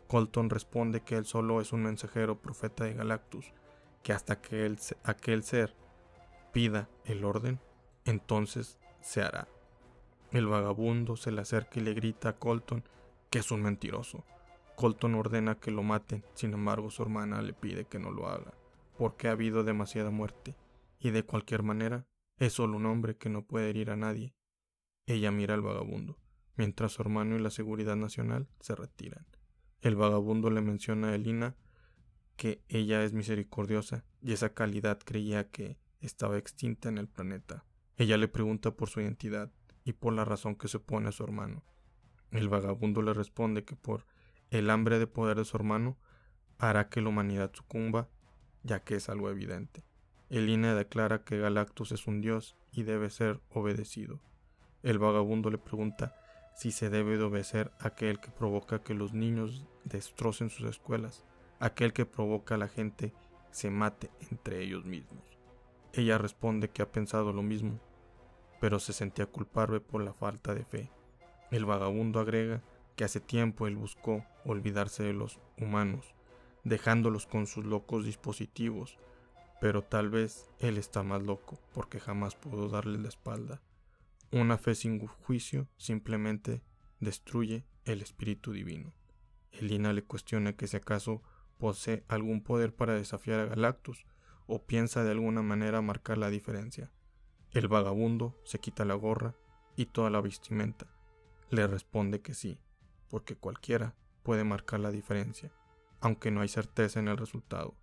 Colton 0.08 0.50
responde 0.50 1.00
que 1.00 1.16
él 1.16 1.26
solo 1.26 1.60
es 1.60 1.72
un 1.72 1.84
mensajero 1.84 2.40
profeta 2.40 2.84
de 2.84 2.94
Galactus, 2.94 3.52
que 4.02 4.12
hasta 4.12 4.40
que 4.40 4.76
aquel 5.04 5.44
ser 5.44 5.74
pida 6.52 6.88
el 7.04 7.24
orden, 7.24 7.60
entonces 8.04 8.78
se 9.00 9.22
hará. 9.22 9.48
El 10.32 10.46
vagabundo 10.46 11.16
se 11.16 11.30
le 11.30 11.40
acerca 11.42 11.78
y 11.78 11.82
le 11.82 11.94
grita 11.94 12.30
a 12.30 12.36
Colton 12.36 12.82
que 13.30 13.38
es 13.38 13.50
un 13.50 13.62
mentiroso. 13.62 14.24
Colton 14.76 15.14
ordena 15.14 15.54
que 15.54 15.70
lo 15.70 15.82
maten, 15.84 16.24
sin 16.34 16.52
embargo 16.52 16.90
su 16.90 17.02
hermana 17.02 17.42
le 17.42 17.52
pide 17.52 17.84
que 17.84 18.00
no 18.00 18.10
lo 18.10 18.28
haga, 18.28 18.52
porque 18.98 19.28
ha 19.28 19.32
habido 19.32 19.62
demasiada 19.62 20.10
muerte, 20.10 20.54
y 21.04 21.10
de 21.10 21.22
cualquier 21.22 21.62
manera 21.62 22.06
es 22.38 22.54
solo 22.54 22.78
un 22.78 22.86
hombre 22.86 23.18
que 23.18 23.28
no 23.28 23.44
puede 23.44 23.68
herir 23.68 23.90
a 23.90 23.96
nadie, 23.96 24.34
ella 25.04 25.30
mira 25.30 25.52
al 25.52 25.60
vagabundo, 25.60 26.18
mientras 26.56 26.92
su 26.92 27.02
hermano 27.02 27.36
y 27.36 27.40
la 27.40 27.50
seguridad 27.50 27.94
nacional 27.94 28.48
se 28.60 28.74
retiran. 28.74 29.26
El 29.82 29.96
vagabundo 29.96 30.48
le 30.48 30.62
menciona 30.62 31.08
a 31.08 31.14
Elina 31.14 31.56
que 32.36 32.64
ella 32.68 33.04
es 33.04 33.12
misericordiosa 33.12 34.06
y 34.22 34.32
esa 34.32 34.54
calidad 34.54 34.98
creía 34.98 35.50
que 35.50 35.78
estaba 36.00 36.38
extinta 36.38 36.88
en 36.88 36.96
el 36.96 37.06
planeta. 37.06 37.66
Ella 37.98 38.16
le 38.16 38.26
pregunta 38.26 38.74
por 38.74 38.88
su 38.88 39.02
identidad 39.02 39.52
y 39.84 39.92
por 39.92 40.14
la 40.14 40.24
razón 40.24 40.56
que 40.56 40.68
se 40.68 40.78
opone 40.78 41.10
a 41.10 41.12
su 41.12 41.22
hermano. 41.22 41.66
El 42.30 42.48
vagabundo 42.48 43.02
le 43.02 43.12
responde 43.12 43.62
que 43.64 43.76
por 43.76 44.06
el 44.48 44.70
hambre 44.70 44.98
de 44.98 45.06
poder 45.06 45.36
de 45.36 45.44
su 45.44 45.54
hermano 45.58 45.98
hará 46.56 46.88
que 46.88 47.02
la 47.02 47.10
humanidad 47.10 47.50
sucumba, 47.52 48.08
ya 48.62 48.82
que 48.82 48.94
es 48.94 49.10
algo 49.10 49.28
evidente. 49.28 49.84
Elina 50.30 50.74
declara 50.74 51.22
que 51.22 51.38
Galactus 51.38 51.92
es 51.92 52.06
un 52.06 52.20
dios 52.20 52.56
y 52.72 52.82
debe 52.82 53.10
ser 53.10 53.40
obedecido. 53.50 54.20
El 54.82 54.98
vagabundo 54.98 55.50
le 55.50 55.58
pregunta 55.58 56.14
si 56.54 56.72
se 56.72 56.88
debe 56.88 57.16
de 57.16 57.24
obedecer 57.24 57.72
aquel 57.80 58.20
que 58.20 58.30
provoca 58.30 58.82
que 58.82 58.94
los 58.94 59.12
niños 59.12 59.66
destrocen 59.84 60.50
sus 60.50 60.68
escuelas, 60.68 61.24
aquel 61.58 61.92
que 61.92 62.06
provoca 62.06 62.54
a 62.54 62.58
la 62.58 62.68
gente 62.68 63.12
se 63.50 63.70
mate 63.70 64.10
entre 64.30 64.62
ellos 64.62 64.84
mismos. 64.84 65.22
Ella 65.92 66.18
responde 66.18 66.70
que 66.70 66.82
ha 66.82 66.90
pensado 66.90 67.32
lo 67.32 67.42
mismo, 67.42 67.78
pero 68.60 68.80
se 68.80 68.92
sentía 68.92 69.26
culpable 69.26 69.80
por 69.80 70.02
la 70.02 70.12
falta 70.12 70.54
de 70.54 70.64
fe. 70.64 70.90
El 71.50 71.66
vagabundo 71.66 72.18
agrega 72.18 72.62
que 72.96 73.04
hace 73.04 73.20
tiempo 73.20 73.66
él 73.66 73.76
buscó 73.76 74.24
olvidarse 74.44 75.02
de 75.02 75.12
los 75.12 75.38
humanos, 75.58 76.14
dejándolos 76.64 77.26
con 77.26 77.46
sus 77.46 77.64
locos 77.64 78.04
dispositivos, 78.04 78.98
pero 79.64 79.80
tal 79.80 80.10
vez 80.10 80.50
él 80.58 80.76
está 80.76 81.02
más 81.02 81.22
loco 81.22 81.58
porque 81.72 81.98
jamás 81.98 82.34
pudo 82.34 82.68
darle 82.68 82.98
la 82.98 83.08
espalda. 83.08 83.62
Una 84.30 84.58
fe 84.58 84.74
sin 84.74 85.06
juicio 85.06 85.68
simplemente 85.78 86.62
destruye 87.00 87.64
el 87.86 88.02
espíritu 88.02 88.52
divino. 88.52 88.92
Elina 89.52 89.94
le 89.94 90.04
cuestiona 90.04 90.52
que 90.52 90.66
si 90.66 90.76
acaso 90.76 91.22
posee 91.56 92.04
algún 92.08 92.42
poder 92.42 92.74
para 92.74 92.92
desafiar 92.92 93.40
a 93.40 93.46
Galactus 93.46 94.04
o 94.46 94.66
piensa 94.66 95.02
de 95.02 95.12
alguna 95.12 95.40
manera 95.40 95.80
marcar 95.80 96.18
la 96.18 96.28
diferencia. 96.28 96.92
El 97.50 97.66
vagabundo 97.66 98.38
se 98.44 98.58
quita 98.58 98.84
la 98.84 98.92
gorra 98.92 99.34
y 99.76 99.86
toda 99.86 100.10
la 100.10 100.20
vestimenta. 100.20 100.94
Le 101.48 101.66
responde 101.66 102.20
que 102.20 102.34
sí, 102.34 102.60
porque 103.08 103.34
cualquiera 103.34 103.94
puede 104.24 104.44
marcar 104.44 104.80
la 104.80 104.90
diferencia, 104.90 105.54
aunque 106.02 106.30
no 106.30 106.42
hay 106.42 106.48
certeza 106.48 107.00
en 107.00 107.08
el 107.08 107.16
resultado. 107.16 107.78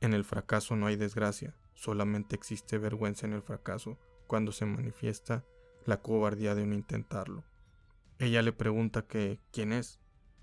En 0.00 0.12
el 0.12 0.24
fracaso 0.24 0.76
no 0.76 0.86
hay 0.86 0.96
desgracia, 0.96 1.54
solamente 1.74 2.36
existe 2.36 2.78
vergüenza 2.78 3.26
en 3.26 3.32
el 3.32 3.42
fracaso 3.42 3.98
cuando 4.26 4.52
se 4.52 4.66
manifiesta 4.66 5.44
la 5.84 6.02
cobardía 6.02 6.54
de 6.54 6.66
no 6.66 6.74
intentarlo. 6.74 7.44
Ella 8.18 8.42
le 8.42 8.52
pregunta 8.52 9.06
que 9.06 9.40
quién 9.52 9.72
es. 9.72 10.00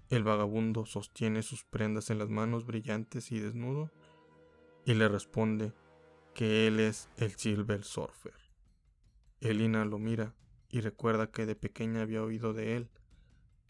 el 0.10 0.24
vagabundo 0.24 0.86
sostiene 0.86 1.42
sus 1.42 1.64
prendas 1.64 2.12
en 2.12 2.20
las 2.20 2.30
manos 2.30 2.66
brillantes 2.68 3.32
y 3.32 3.40
desnudo 3.40 3.90
y 4.86 4.94
le 4.94 5.08
responde 5.08 5.74
que 6.36 6.68
él 6.68 6.80
es 6.80 7.10
el 7.18 7.32
Silver 7.32 7.84
Surfer. 7.84 8.34
Elina 9.40 9.86
lo 9.86 10.00
mira 10.00 10.36
y 10.70 10.82
recuerda 10.82 11.32
que 11.32 11.46
de 11.46 11.56
pequeña 11.56 12.02
había 12.02 12.24
oído 12.24 12.54
de 12.54 12.76
él. 12.76 12.90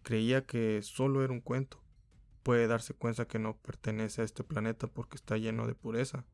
Creía 0.03 0.45
que 0.45 0.81
solo 0.81 1.23
era 1.23 1.33
un 1.33 1.41
cuento. 1.41 1.82
Puede 2.43 2.67
darse 2.67 2.93
cuenta 2.93 3.25
que 3.25 3.39
no 3.39 3.57
pertenece 3.57 4.21
a 4.21 4.25
este 4.25 4.43
planeta 4.43 4.87
porque 4.87 5.15
está 5.15 5.37
lleno 5.37 5.65
de 5.65 5.75
pureza. 5.75 6.25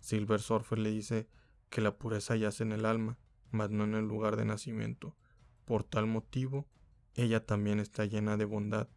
Silver 0.00 0.40
Surfer 0.40 0.78
le 0.78 0.90
dice 0.90 1.26
que 1.70 1.80
la 1.80 1.96
pureza 1.96 2.36
yace 2.36 2.62
en 2.62 2.72
el 2.72 2.84
alma, 2.84 3.18
mas 3.50 3.70
no 3.70 3.84
en 3.84 3.94
el 3.94 4.06
lugar 4.06 4.36
de 4.36 4.44
nacimiento. 4.44 5.16
Por 5.64 5.82
tal 5.82 6.06
motivo, 6.06 6.66
ella 7.14 7.46
también 7.46 7.80
está 7.80 8.04
llena 8.04 8.36
de 8.36 8.44
bondad 8.44 8.88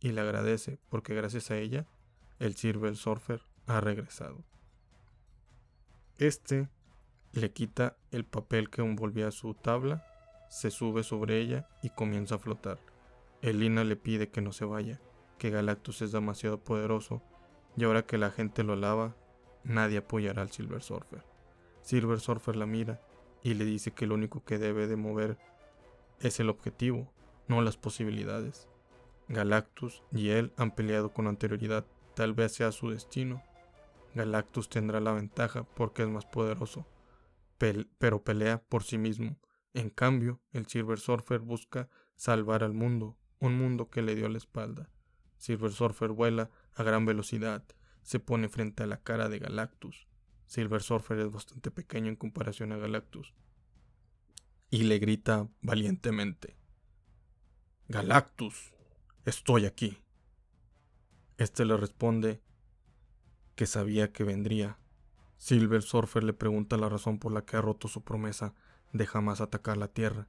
y 0.00 0.12
le 0.12 0.20
agradece 0.20 0.78
porque 0.88 1.14
gracias 1.14 1.50
a 1.50 1.58
ella, 1.58 1.86
el 2.38 2.56
Silver 2.56 2.96
Surfer 2.96 3.42
ha 3.66 3.80
regresado. 3.80 4.44
Este 6.18 6.68
le 7.32 7.52
quita 7.52 7.96
el 8.10 8.24
papel 8.24 8.70
que 8.70 8.82
envolvía 8.82 9.30
su 9.30 9.54
tabla, 9.54 10.04
se 10.48 10.70
sube 10.70 11.02
sobre 11.02 11.40
ella 11.40 11.68
y 11.82 11.90
comienza 11.90 12.36
a 12.36 12.38
flotar. 12.38 12.78
Elina 13.42 13.84
le 13.84 13.96
pide 13.96 14.30
que 14.30 14.40
no 14.40 14.52
se 14.52 14.64
vaya, 14.64 15.00
que 15.38 15.50
Galactus 15.50 16.02
es 16.02 16.12
demasiado 16.12 16.62
poderoso 16.62 17.22
y 17.76 17.84
ahora 17.84 18.06
que 18.06 18.18
la 18.18 18.30
gente 18.30 18.62
lo 18.62 18.72
alaba, 18.72 19.16
nadie 19.64 19.98
apoyará 19.98 20.42
al 20.42 20.50
Silver 20.50 20.82
Surfer. 20.82 21.24
Silver 21.82 22.20
Surfer 22.20 22.56
la 22.56 22.66
mira 22.66 23.00
y 23.42 23.54
le 23.54 23.64
dice 23.64 23.92
que 23.92 24.06
lo 24.06 24.14
único 24.14 24.44
que 24.44 24.58
debe 24.58 24.86
de 24.86 24.96
mover 24.96 25.38
es 26.20 26.40
el 26.40 26.48
objetivo, 26.48 27.12
no 27.48 27.60
las 27.62 27.76
posibilidades. 27.76 28.68
Galactus 29.28 30.02
y 30.12 30.30
él 30.30 30.52
han 30.56 30.74
peleado 30.74 31.12
con 31.12 31.26
anterioridad, 31.26 31.86
tal 32.14 32.32
vez 32.32 32.52
sea 32.52 32.72
su 32.72 32.90
destino. 32.90 33.42
Galactus 34.14 34.68
tendrá 34.68 35.00
la 35.00 35.12
ventaja 35.12 35.64
porque 35.64 36.02
es 36.02 36.08
más 36.08 36.24
poderoso, 36.24 36.86
pero 37.58 38.22
pelea 38.22 38.62
por 38.62 38.82
sí 38.82 38.98
mismo. 38.98 39.36
En 39.74 39.90
cambio, 39.90 40.40
el 40.52 40.66
Silver 40.66 40.98
Surfer 40.98 41.40
busca 41.40 41.90
salvar 42.14 42.64
al 42.64 42.72
mundo, 42.72 43.16
un 43.40 43.58
mundo 43.58 43.90
que 43.90 44.00
le 44.00 44.14
dio 44.14 44.28
la 44.28 44.38
espalda. 44.38 44.88
Silver 45.38 45.72
Surfer 45.72 46.10
vuela 46.10 46.50
a 46.74 46.82
gran 46.82 47.06
velocidad, 47.06 47.64
se 48.02 48.20
pone 48.20 48.48
frente 48.48 48.82
a 48.82 48.86
la 48.86 49.02
cara 49.02 49.28
de 49.28 49.38
Galactus. 49.38 50.06
Silver 50.46 50.82
Surfer 50.82 51.18
es 51.18 51.32
bastante 51.32 51.70
pequeño 51.70 52.08
en 52.08 52.16
comparación 52.16 52.72
a 52.72 52.76
Galactus. 52.76 53.34
Y 54.70 54.84
le 54.84 54.98
grita 54.98 55.48
valientemente. 55.60 56.56
Galactus, 57.88 58.72
estoy 59.24 59.66
aquí. 59.66 59.98
Este 61.36 61.64
le 61.64 61.76
responde 61.76 62.40
que 63.54 63.66
sabía 63.66 64.12
que 64.12 64.24
vendría. 64.24 64.78
Silver 65.36 65.82
Surfer 65.82 66.24
le 66.24 66.32
pregunta 66.32 66.76
la 66.76 66.88
razón 66.88 67.18
por 67.18 67.32
la 67.32 67.44
que 67.44 67.56
ha 67.56 67.60
roto 67.60 67.88
su 67.88 68.02
promesa 68.02 68.54
de 68.92 69.06
jamás 69.06 69.40
atacar 69.40 69.76
la 69.76 69.88
Tierra. 69.88 70.28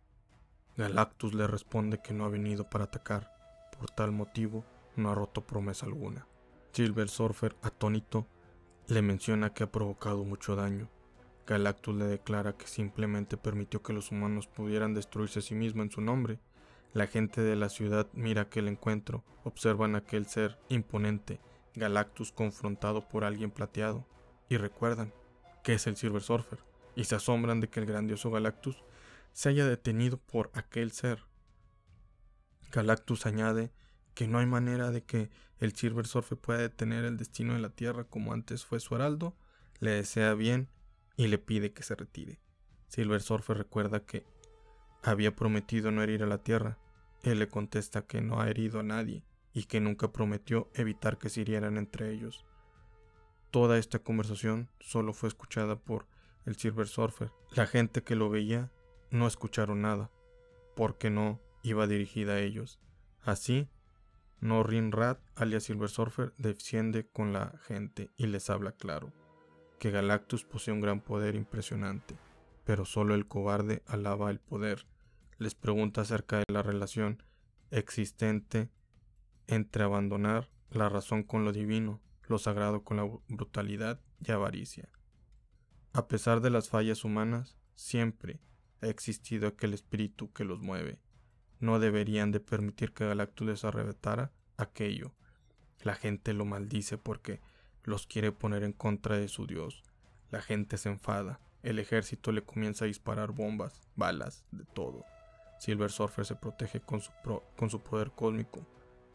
Galactus 0.75 1.33
le 1.33 1.47
responde 1.47 2.01
que 2.03 2.13
no 2.13 2.25
ha 2.25 2.29
venido 2.29 2.69
para 2.69 2.85
atacar, 2.85 3.33
por 3.77 3.89
tal 3.89 4.11
motivo 4.11 4.65
no 4.97 5.11
ha 5.11 5.15
roto 5.15 5.45
promesa 5.45 5.85
alguna. 5.85 6.27
Silver 6.73 7.09
Surfer, 7.09 7.55
atónito, 7.61 8.27
le 8.87 9.01
menciona 9.01 9.53
que 9.53 9.63
ha 9.63 9.71
provocado 9.71 10.23
mucho 10.23 10.55
daño. 10.55 10.89
Galactus 11.45 11.95
le 11.95 12.05
declara 12.05 12.57
que 12.57 12.67
simplemente 12.67 13.37
permitió 13.37 13.81
que 13.81 13.93
los 13.93 14.11
humanos 14.11 14.47
pudieran 14.47 14.93
destruirse 14.93 15.39
a 15.39 15.41
sí 15.41 15.55
mismos 15.55 15.85
en 15.85 15.91
su 15.91 16.01
nombre. 16.01 16.39
La 16.93 17.07
gente 17.07 17.41
de 17.41 17.55
la 17.55 17.69
ciudad 17.69 18.07
mira 18.13 18.43
aquel 18.43 18.67
encuentro, 18.67 19.23
observan 19.43 19.95
aquel 19.95 20.25
ser 20.25 20.59
imponente, 20.69 21.39
Galactus 21.73 22.31
confrontado 22.31 23.07
por 23.07 23.23
alguien 23.23 23.51
plateado, 23.51 24.05
y 24.49 24.57
recuerdan 24.57 25.13
que 25.63 25.73
es 25.73 25.87
el 25.87 25.95
Silver 25.95 26.21
Surfer, 26.21 26.59
y 26.95 27.05
se 27.05 27.15
asombran 27.15 27.59
de 27.59 27.69
que 27.69 27.79
el 27.79 27.85
grandioso 27.85 28.31
Galactus 28.31 28.83
se 29.31 29.49
haya 29.49 29.65
detenido 29.65 30.17
por 30.17 30.49
aquel 30.53 30.91
ser. 30.91 31.23
Galactus 32.71 33.25
añade 33.25 33.71
que 34.17 34.27
no 34.27 34.39
hay 34.39 34.47
manera 34.47 34.89
de 34.89 35.03
que 35.03 35.29
el 35.59 35.75
Silver 35.75 36.07
Surfer 36.07 36.39
pueda 36.39 36.57
detener 36.57 37.05
el 37.05 37.17
destino 37.17 37.53
de 37.53 37.59
la 37.59 37.69
Tierra 37.69 38.03
como 38.05 38.33
antes 38.33 38.65
fue 38.65 38.79
su 38.79 38.95
heraldo, 38.95 39.37
le 39.79 39.91
desea 39.91 40.33
bien 40.33 40.69
y 41.17 41.27
le 41.27 41.37
pide 41.37 41.71
que 41.71 41.83
se 41.83 41.93
retire. 41.93 42.39
Silver 42.87 43.21
Surfer 43.21 43.59
recuerda 43.59 43.99
que 43.99 44.25
había 45.03 45.35
prometido 45.35 45.91
no 45.91 46.01
herir 46.01 46.23
a 46.23 46.25
la 46.25 46.39
Tierra. 46.39 46.79
Él 47.21 47.37
le 47.37 47.47
contesta 47.47 48.07
que 48.07 48.21
no 48.21 48.41
ha 48.41 48.49
herido 48.49 48.79
a 48.79 48.83
nadie 48.83 49.23
y 49.53 49.65
que 49.65 49.79
nunca 49.79 50.11
prometió 50.11 50.71
evitar 50.73 51.19
que 51.19 51.29
se 51.29 51.41
hirieran 51.41 51.77
entre 51.77 52.11
ellos. 52.11 52.47
Toda 53.51 53.77
esta 53.77 53.99
conversación 53.99 54.67
solo 54.79 55.13
fue 55.13 55.29
escuchada 55.29 55.75
por 55.75 56.07
el 56.47 56.55
Silver 56.55 56.87
Surfer. 56.87 57.31
La 57.51 57.67
gente 57.67 58.01
que 58.01 58.15
lo 58.15 58.31
veía 58.31 58.71
no 59.11 59.27
escucharon 59.27 59.83
nada, 59.83 60.09
porque 60.75 61.11
no 61.11 61.39
iba 61.61 61.85
dirigida 61.85 62.33
a 62.33 62.39
ellos. 62.39 62.79
Así, 63.21 63.69
Norrin 64.39 64.91
Rat, 64.91 65.19
alias 65.35 65.63
Silver 65.63 65.89
Surfer, 65.89 66.33
desciende 66.37 67.07
con 67.07 67.33
la 67.33 67.57
gente 67.63 68.11
y 68.17 68.27
les 68.27 68.49
habla 68.49 68.71
claro 68.71 69.11
que 69.79 69.91
Galactus 69.91 70.43
posee 70.43 70.73
un 70.73 70.81
gran 70.81 71.01
poder 71.01 71.35
impresionante, 71.35 72.15
pero 72.63 72.85
solo 72.85 73.15
el 73.15 73.27
cobarde 73.27 73.83
alaba 73.85 74.29
el 74.29 74.39
poder. 74.39 74.87
Les 75.37 75.55
pregunta 75.55 76.01
acerca 76.01 76.37
de 76.37 76.45
la 76.51 76.63
relación 76.63 77.23
existente 77.71 78.69
entre 79.47 79.83
abandonar 79.83 80.49
la 80.71 80.89
razón 80.89 81.23
con 81.23 81.45
lo 81.45 81.51
divino, 81.51 82.01
lo 82.27 82.37
sagrado 82.37 82.83
con 82.83 82.97
la 82.97 83.09
brutalidad 83.27 84.01
y 84.25 84.31
avaricia. 84.31 84.89
A 85.93 86.07
pesar 86.07 86.41
de 86.41 86.49
las 86.49 86.69
fallas 86.69 87.03
humanas, 87.03 87.57
siempre 87.75 88.39
ha 88.81 88.87
existido 88.87 89.47
aquel 89.47 89.73
espíritu 89.73 90.31
que 90.33 90.43
los 90.43 90.59
mueve, 90.59 90.99
no 91.59 91.79
deberían 91.79 92.31
de 92.31 92.39
permitir 92.39 92.93
que 92.93 93.05
Galactus 93.07 93.47
les 93.47 93.65
arrebatara 93.65 94.31
aquello. 94.57 95.11
La 95.81 95.95
gente 95.95 96.33
lo 96.33 96.45
maldice 96.45 96.97
porque 96.97 97.39
los 97.83 98.07
quiere 98.07 98.31
poner 98.31 98.63
en 98.63 98.73
contra 98.73 99.17
de 99.17 99.27
su 99.27 99.47
dios. 99.47 99.83
La 100.29 100.41
gente 100.41 100.77
se 100.77 100.89
enfada. 100.89 101.39
El 101.63 101.79
ejército 101.79 102.31
le 102.31 102.43
comienza 102.43 102.85
a 102.85 102.87
disparar 102.87 103.31
bombas, 103.31 103.81
balas, 103.95 104.43
de 104.51 104.65
todo. 104.65 105.05
Silver 105.59 105.91
Surfer 105.91 106.25
se 106.25 106.35
protege 106.35 106.79
con 106.79 107.01
su, 107.01 107.11
con 107.55 107.69
su 107.69 107.79
poder 107.79 108.11
cósmico. 108.11 108.65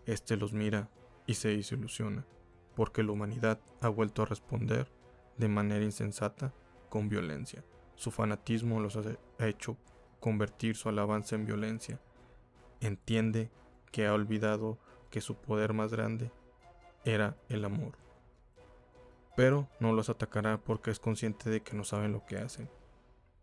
Este 0.07 0.37
los 0.37 0.53
mira 0.53 0.89
y 1.27 1.35
se 1.35 1.49
desilusiona, 1.49 2.27
porque 2.75 3.03
la 3.03 3.13
humanidad 3.13 3.61
ha 3.81 3.89
vuelto 3.89 4.23
a 4.23 4.27
responder 4.27 4.91
de 5.39 5.49
manera 5.49 5.85
insensata 5.85 6.53
con 6.89 7.09
violencia. 7.09 7.65
Su 7.95 8.11
fanatismo 8.11 8.81
los 8.81 8.97
ha 8.97 9.47
hecho 9.47 9.77
convertir 10.19 10.77
su 10.77 10.89
alabanza 10.89 11.37
en 11.37 11.47
violencia 11.47 12.01
entiende 12.87 13.51
que 13.91 14.07
ha 14.07 14.15
olvidado 14.15 14.79
que 15.11 15.21
su 15.21 15.37
poder 15.37 15.73
más 15.73 15.93
grande 15.93 16.33
era 17.05 17.37
el 17.49 17.65
amor. 17.65 17.99
Pero 19.37 19.69
no 19.81 19.93
los 19.93 20.09
atacará 20.09 20.63
porque 20.63 20.91
es 20.91 20.99
consciente 20.99 21.51
de 21.51 21.63
que 21.63 21.77
no 21.77 21.85
saben 21.85 22.13
lo 22.13 22.25
que 22.27 22.39
hacen. 22.39 22.71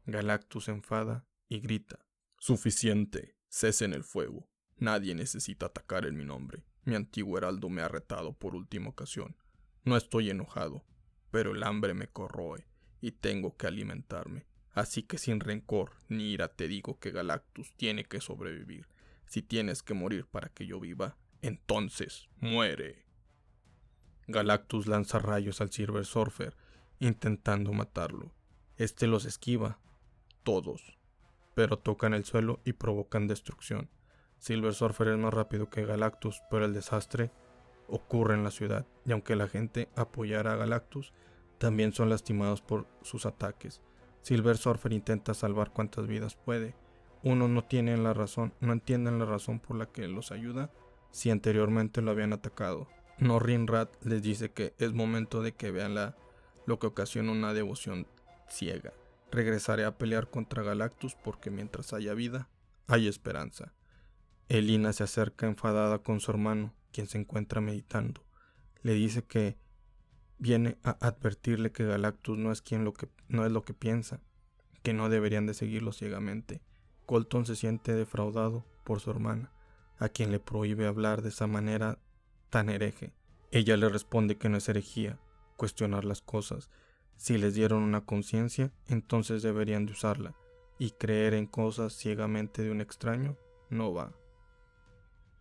Galactus 0.05 0.65
se 0.65 0.72
enfada 0.72 1.25
y 1.48 1.60
grita. 1.60 2.05
Suficiente, 2.39 3.36
cesen 3.50 3.93
el 3.93 4.03
fuego. 4.03 4.48
Nadie 4.77 5.13
necesita 5.15 5.67
atacar 5.67 6.05
en 6.05 6.15
mi 6.15 6.25
nombre. 6.25 6.63
Mi 6.84 6.96
antiguo 6.96 7.38
heraldo 7.38 7.69
me 7.69 7.81
ha 7.81 7.88
retado 7.88 8.34
por 8.34 8.55
última 8.55 8.89
ocasión. 8.89 9.36
No 9.84 9.98
estoy 9.98 10.29
enojado, 10.29 10.86
pero 11.31 11.51
el 11.53 11.63
hambre 11.63 11.93
me 11.93 12.08
corroe 12.08 12.65
y 13.01 13.12
tengo 13.12 13.55
que 13.58 13.67
alimentarme. 13.67 14.46
Así 14.72 15.03
que 15.03 15.17
sin 15.17 15.39
rencor 15.39 15.93
ni 16.08 16.31
ira 16.31 16.48
te 16.48 16.67
digo 16.67 17.00
que 17.00 17.12
Galactus 17.12 17.74
tiene 17.75 18.05
que 18.05 18.22
sobrevivir 18.22 18.88
si 19.29 19.43
tienes 19.43 19.83
que 19.83 19.93
morir 19.93 20.25
para 20.25 20.50
que 20.50 20.65
yo 20.65 20.79
viva, 20.79 21.15
entonces 21.43 22.27
muere. 22.38 23.05
Galactus 24.27 24.88
lanza 24.88 25.19
rayos 25.19 25.62
al 25.62 25.71
Silver 25.71 26.03
Surfer, 26.03 26.57
intentando 27.00 27.71
matarlo. 27.71 28.33
Este 28.75 29.05
los 29.05 29.25
esquiva, 29.25 29.79
todos, 30.41 30.98
pero 31.53 31.77
tocan 31.77 32.15
el 32.15 32.25
suelo 32.25 32.59
y 32.65 32.74
provocan 32.74 33.27
destrucción. 33.27 33.91
Silver 34.39 34.74
Surfer 34.74 35.09
es 35.09 35.17
más 35.19 35.33
rápido 35.33 35.69
que 35.69 35.86
Galactus, 35.86 36.41
pero 36.50 36.65
el 36.65 36.74
desastre 36.74 37.31
ocurre 37.88 38.33
en 38.33 38.43
la 38.43 38.51
ciudad, 38.51 38.88
y 39.05 39.12
aunque 39.12 39.36
la 39.36 39.48
gente 39.48 39.89
apoyara 39.95 40.53
a 40.53 40.55
Galactus, 40.55 41.13
también 41.59 41.93
son 41.93 42.09
lastimados 42.09 42.62
por 42.62 42.88
sus 43.03 43.27
ataques. 43.27 43.83
Silver 44.21 44.57
Surfer 44.57 44.91
intenta 44.91 45.36
salvar 45.36 45.71
cuantas 45.71 46.07
vidas 46.07 46.36
puede, 46.36 46.75
uno 47.23 47.47
no 47.47 47.63
tiene 47.63 47.97
la 47.97 48.13
razón, 48.13 48.53
no 48.59 48.73
entienden 48.73 49.19
la 49.19 49.25
razón 49.25 49.59
por 49.59 49.77
la 49.77 49.88
que 49.88 50.07
los 50.07 50.31
ayuda 50.31 50.71
si 51.11 51.31
anteriormente 51.31 52.01
lo 52.01 52.11
habían 52.11 52.33
atacado. 52.33 52.88
Norrin 53.17 53.67
Rat 53.67 53.89
les 54.03 54.21
dice 54.21 54.51
que 54.51 54.73
es 54.77 54.93
momento 54.93 55.41
de 55.41 55.53
que 55.53 55.71
vean 55.71 55.95
la, 55.95 56.15
lo 56.65 56.79
que 56.79 56.88
ocasiona 56.88 57.31
una 57.31 57.53
devoción 57.53 58.07
ciega. 58.47 58.93
Regresaré 59.31 59.85
a 59.85 59.97
pelear 59.97 60.29
contra 60.29 60.63
Galactus 60.63 61.15
porque 61.15 61.51
mientras 61.51 61.93
haya 61.93 62.13
vida, 62.13 62.49
hay 62.88 63.07
esperanza. 63.07 63.73
Elina 64.47 64.93
se 64.93 65.03
acerca 65.03 65.45
enfadada 65.45 65.99
con 65.99 66.19
su 66.19 66.31
hermano 66.31 66.73
quien 66.91 67.07
se 67.07 67.19
encuentra 67.19 67.61
meditando. 67.61 68.23
Le 68.81 68.93
dice 68.93 69.23
que 69.23 69.57
viene 70.38 70.77
a 70.83 70.91
advertirle 71.05 71.71
que 71.71 71.85
Galactus 71.85 72.38
no 72.38 72.51
es 72.51 72.61
quien 72.61 72.91
no 73.27 73.45
es 73.45 73.51
lo 73.51 73.63
que 73.63 73.73
piensa, 73.73 74.21
que 74.81 74.93
no 74.93 75.09
deberían 75.09 75.45
de 75.45 75.53
seguirlo 75.53 75.91
ciegamente. 75.91 76.61
Colton 77.09 77.47
se 77.47 77.55
siente 77.55 77.95
defraudado 77.95 78.63
por 78.83 78.99
su 78.99 79.09
hermana, 79.09 79.51
a 79.97 80.09
quien 80.09 80.31
le 80.31 80.39
prohíbe 80.39 80.85
hablar 80.85 81.23
de 81.23 81.29
esa 81.29 81.47
manera 81.47 81.97
tan 82.51 82.69
hereje. 82.69 83.13
Ella 83.49 83.77
le 83.77 83.89
responde 83.89 84.37
que 84.37 84.47
no 84.47 84.57
es 84.57 84.69
herejía 84.69 85.17
cuestionar 85.57 86.05
las 86.05 86.21
cosas. 86.21 86.69
Si 87.15 87.39
les 87.39 87.55
dieron 87.55 87.81
una 87.81 88.01
conciencia, 88.01 88.71
entonces 88.85 89.41
deberían 89.41 89.87
de 89.87 89.93
usarla, 89.93 90.35
y 90.77 90.91
creer 90.91 91.33
en 91.33 91.47
cosas 91.47 91.93
ciegamente 91.93 92.61
de 92.61 92.69
un 92.69 92.79
extraño 92.79 93.35
no 93.71 93.91
va. 93.91 94.13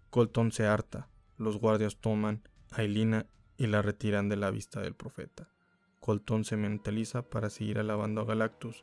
Colton 0.09 0.53
se 0.53 0.67
harta, 0.67 1.11
los 1.37 1.59
guardias 1.59 1.99
toman 1.99 2.49
a 2.71 2.83
Elina 2.83 3.27
y 3.59 3.67
la 3.67 3.83
retiran 3.83 4.31
de 4.31 4.37
la 4.37 4.51
vista 4.51 4.81
del 4.81 4.95
profeta. 4.95 5.51
Colton 6.01 6.47
se 6.47 6.57
mentaliza 6.57 7.29
para 7.29 7.51
seguir 7.51 7.79
alabando 7.79 8.23
a 8.23 8.25
Galactus 8.25 8.81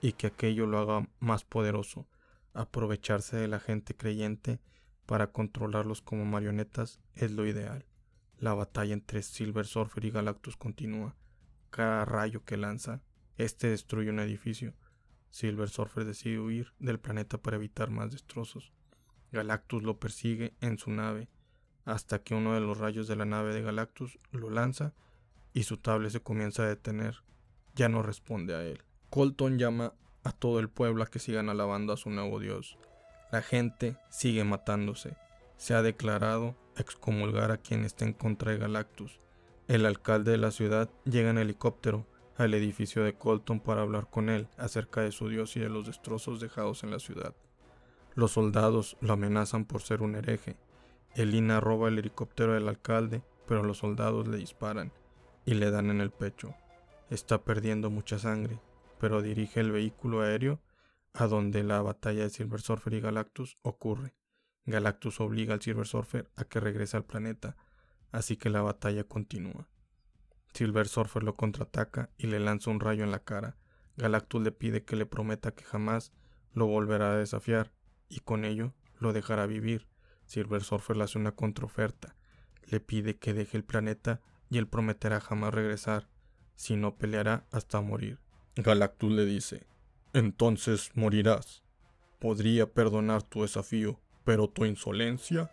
y 0.00 0.14
que 0.14 0.26
aquello 0.26 0.66
lo 0.66 0.78
haga 0.80 1.08
más 1.20 1.44
poderoso, 1.44 2.08
aprovecharse 2.54 3.36
de 3.36 3.48
la 3.48 3.60
gente 3.60 3.94
creyente 3.94 4.60
para 5.06 5.32
controlarlos 5.32 6.00
como 6.00 6.24
marionetas 6.24 7.00
es 7.14 7.32
lo 7.32 7.46
ideal. 7.46 7.84
La 8.38 8.54
batalla 8.54 8.94
entre 8.94 9.22
Silver 9.22 9.66
Surfer 9.66 10.04
y 10.04 10.10
Galactus 10.10 10.56
continúa. 10.56 11.14
Cada 11.70 12.04
rayo 12.04 12.44
que 12.44 12.56
lanza, 12.56 13.02
este 13.36 13.68
destruye 13.68 14.10
un 14.10 14.20
edificio. 14.20 14.74
Silver 15.30 15.68
Surfer 15.68 16.04
decide 16.04 16.38
huir 16.38 16.72
del 16.78 17.00
planeta 17.00 17.38
para 17.38 17.56
evitar 17.56 17.90
más 17.90 18.12
destrozos. 18.12 18.72
Galactus 19.32 19.82
lo 19.82 19.98
persigue 19.98 20.54
en 20.60 20.78
su 20.78 20.90
nave 20.90 21.28
hasta 21.84 22.22
que 22.22 22.34
uno 22.34 22.54
de 22.54 22.60
los 22.60 22.78
rayos 22.78 23.08
de 23.08 23.16
la 23.16 23.24
nave 23.24 23.52
de 23.52 23.62
Galactus 23.62 24.18
lo 24.30 24.48
lanza 24.48 24.94
y 25.52 25.64
su 25.64 25.76
tablet 25.76 26.12
se 26.12 26.22
comienza 26.22 26.62
a 26.62 26.68
detener. 26.68 27.16
Ya 27.74 27.88
no 27.88 28.02
responde 28.02 28.54
a 28.54 28.64
él. 28.64 28.82
Colton 29.10 29.58
llama 29.58 29.94
a 30.24 30.32
todo 30.32 30.58
el 30.58 30.68
pueblo 30.68 31.04
a 31.04 31.06
que 31.06 31.18
sigan 31.18 31.48
alabando 31.48 31.92
a 31.92 31.96
su 31.96 32.10
nuevo 32.10 32.40
dios. 32.40 32.78
La 33.30 33.42
gente 33.42 33.96
sigue 34.10 34.42
matándose. 34.44 35.16
Se 35.56 35.74
ha 35.74 35.82
declarado 35.82 36.56
excomulgar 36.76 37.52
a 37.52 37.58
quien 37.58 37.84
esté 37.84 38.04
en 38.04 38.12
contra 38.12 38.52
de 38.52 38.58
Galactus. 38.58 39.20
El 39.68 39.86
alcalde 39.86 40.32
de 40.32 40.38
la 40.38 40.50
ciudad 40.50 40.90
llega 41.04 41.30
en 41.30 41.38
helicóptero 41.38 42.06
al 42.36 42.54
edificio 42.54 43.04
de 43.04 43.14
Colton 43.14 43.60
para 43.60 43.82
hablar 43.82 44.08
con 44.10 44.28
él 44.28 44.48
acerca 44.58 45.02
de 45.02 45.12
su 45.12 45.28
dios 45.28 45.56
y 45.56 45.60
de 45.60 45.68
los 45.68 45.86
destrozos 45.86 46.40
dejados 46.40 46.82
en 46.82 46.90
la 46.90 46.98
ciudad. 46.98 47.34
Los 48.14 48.32
soldados 48.32 48.96
lo 49.00 49.12
amenazan 49.12 49.64
por 49.64 49.82
ser 49.82 50.02
un 50.02 50.16
hereje 50.16 50.56
Elina 51.14 51.60
roba 51.60 51.88
el 51.88 51.98
helicóptero 52.00 52.54
del 52.54 52.68
alcalde, 52.68 53.22
pero 53.46 53.62
los 53.62 53.78
soldados 53.78 54.26
le 54.26 54.36
disparan 54.36 54.92
y 55.44 55.54
le 55.54 55.70
dan 55.70 55.90
en 55.90 56.00
el 56.00 56.10
pecho. 56.10 56.54
Está 57.08 57.44
perdiendo 57.44 57.88
mucha 57.88 58.18
sangre, 58.18 58.58
pero 59.04 59.20
dirige 59.20 59.60
el 59.60 59.70
vehículo 59.70 60.22
aéreo 60.22 60.62
a 61.12 61.26
donde 61.26 61.62
la 61.62 61.82
batalla 61.82 62.22
de 62.22 62.30
Silver 62.30 62.62
Surfer 62.62 62.94
y 62.94 63.00
Galactus 63.00 63.58
ocurre. 63.60 64.14
Galactus 64.64 65.20
obliga 65.20 65.52
al 65.52 65.60
Silver 65.60 65.86
Surfer 65.86 66.30
a 66.36 66.44
que 66.44 66.58
regrese 66.58 66.96
al 66.96 67.04
planeta, 67.04 67.54
así 68.12 68.38
que 68.38 68.48
la 68.48 68.62
batalla 68.62 69.04
continúa. 69.04 69.68
Silver 70.54 70.88
Surfer 70.88 71.22
lo 71.22 71.36
contraataca 71.36 72.08
y 72.16 72.28
le 72.28 72.40
lanza 72.40 72.70
un 72.70 72.80
rayo 72.80 73.04
en 73.04 73.10
la 73.10 73.18
cara. 73.18 73.58
Galactus 73.98 74.42
le 74.42 74.52
pide 74.52 74.84
que 74.84 74.96
le 74.96 75.04
prometa 75.04 75.50
que 75.50 75.64
jamás 75.64 76.10
lo 76.54 76.64
volverá 76.64 77.12
a 77.12 77.18
desafiar 77.18 77.74
y 78.08 78.20
con 78.20 78.46
ello 78.46 78.72
lo 79.00 79.12
dejará 79.12 79.44
vivir 79.44 79.86
Silver 80.24 80.62
Surfer 80.62 80.96
le 80.96 81.04
hace 81.04 81.18
una 81.18 81.32
contraoferta. 81.32 82.16
Le 82.70 82.80
pide 82.80 83.18
que 83.18 83.34
deje 83.34 83.58
el 83.58 83.64
planeta 83.64 84.22
y 84.48 84.56
él 84.56 84.66
prometerá 84.66 85.20
jamás 85.20 85.52
regresar, 85.52 86.08
si 86.54 86.76
no 86.76 86.96
peleará 86.96 87.44
hasta 87.50 87.82
morir. 87.82 88.23
Galactus 88.56 89.10
le 89.10 89.24
dice, 89.24 89.66
entonces 90.12 90.92
morirás. 90.94 91.62
Podría 92.20 92.72
perdonar 92.72 93.22
tu 93.22 93.42
desafío, 93.42 93.98
pero 94.24 94.48
tu 94.48 94.64
insolencia. 94.64 95.50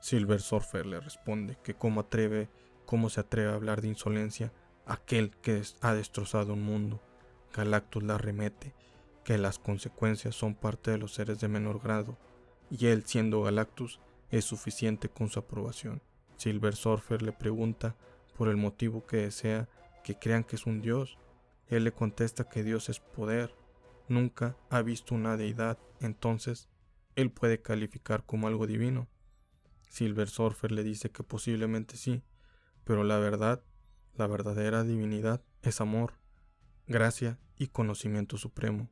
Silver 0.00 0.40
Surfer 0.40 0.84
le 0.86 1.00
responde 1.00 1.56
que 1.62 1.74
cómo 1.74 2.02
atreve, 2.02 2.48
cómo 2.84 3.08
se 3.08 3.20
atreve 3.20 3.50
a 3.50 3.54
hablar 3.54 3.80
de 3.80 3.88
insolencia 3.88 4.52
aquel 4.86 5.30
que 5.30 5.62
ha 5.80 5.94
destrozado 5.94 6.52
un 6.52 6.62
mundo. 6.62 7.00
Galactus 7.54 8.02
la 8.02 8.18
remete, 8.18 8.74
que 9.24 9.38
las 9.38 9.58
consecuencias 9.58 10.34
son 10.34 10.54
parte 10.54 10.90
de 10.90 10.98
los 10.98 11.14
seres 11.14 11.40
de 11.40 11.48
menor 11.48 11.80
grado 11.80 12.18
y 12.70 12.86
él, 12.86 13.04
siendo 13.06 13.42
Galactus, 13.42 14.00
es 14.30 14.44
suficiente 14.44 15.08
con 15.08 15.28
su 15.28 15.38
aprobación. 15.38 16.02
Silver 16.36 16.74
Surfer 16.74 17.22
le 17.22 17.32
pregunta 17.32 17.94
por 18.36 18.48
el 18.48 18.56
motivo 18.56 19.06
que 19.06 19.18
desea 19.18 19.68
que 20.02 20.18
crean 20.18 20.42
que 20.42 20.56
es 20.56 20.66
un 20.66 20.80
dios. 20.80 21.18
Él 21.72 21.84
le 21.84 21.92
contesta 21.92 22.44
que 22.44 22.62
Dios 22.62 22.90
es 22.90 23.00
poder. 23.00 23.54
Nunca 24.06 24.58
ha 24.68 24.82
visto 24.82 25.14
una 25.14 25.38
deidad, 25.38 25.78
entonces 26.00 26.68
él 27.16 27.30
puede 27.30 27.62
calificar 27.62 28.26
como 28.26 28.46
algo 28.46 28.66
divino. 28.66 29.08
Silver 29.88 30.28
Surfer 30.28 30.70
le 30.70 30.82
dice 30.82 31.10
que 31.10 31.22
posiblemente 31.22 31.96
sí, 31.96 32.22
pero 32.84 33.04
la 33.04 33.18
verdad, 33.18 33.64
la 34.16 34.26
verdadera 34.26 34.84
divinidad 34.84 35.40
es 35.62 35.80
amor, 35.80 36.12
gracia 36.88 37.38
y 37.56 37.68
conocimiento 37.68 38.36
supremo. 38.36 38.90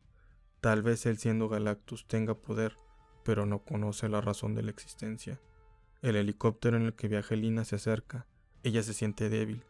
Tal 0.62 0.82
vez 0.82 1.04
él 1.04 1.18
siendo 1.18 1.50
Galactus 1.50 2.08
tenga 2.08 2.34
poder, 2.34 2.76
pero 3.24 3.44
no 3.44 3.62
conoce 3.62 4.08
la 4.08 4.22
razón 4.22 4.54
de 4.54 4.62
la 4.62 4.70
existencia. 4.70 5.38
El 6.00 6.16
helicóptero 6.16 6.78
en 6.78 6.84
el 6.84 6.94
que 6.94 7.08
viaja 7.08 7.34
Lina 7.34 7.66
se 7.66 7.76
acerca. 7.76 8.26
Ella 8.62 8.82
se 8.82 8.94
siente 8.94 9.28
débil. 9.28 9.66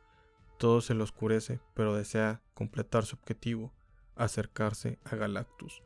Todo 0.61 0.83
se 0.83 0.95
le 0.95 1.03
oscurece, 1.03 1.59
pero 1.73 1.95
desea 1.95 2.43
completar 2.53 3.07
su 3.07 3.17
objetivo, 3.17 3.73
acercarse 4.15 4.99
a 5.05 5.17
Galactus. 5.17 5.83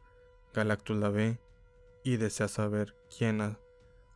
Galactus 0.52 0.96
la 0.96 1.10
ve 1.10 1.38
y 2.02 2.16
desea 2.16 2.48
saber 2.48 2.96
quién 3.16 3.40
ha 3.40 3.60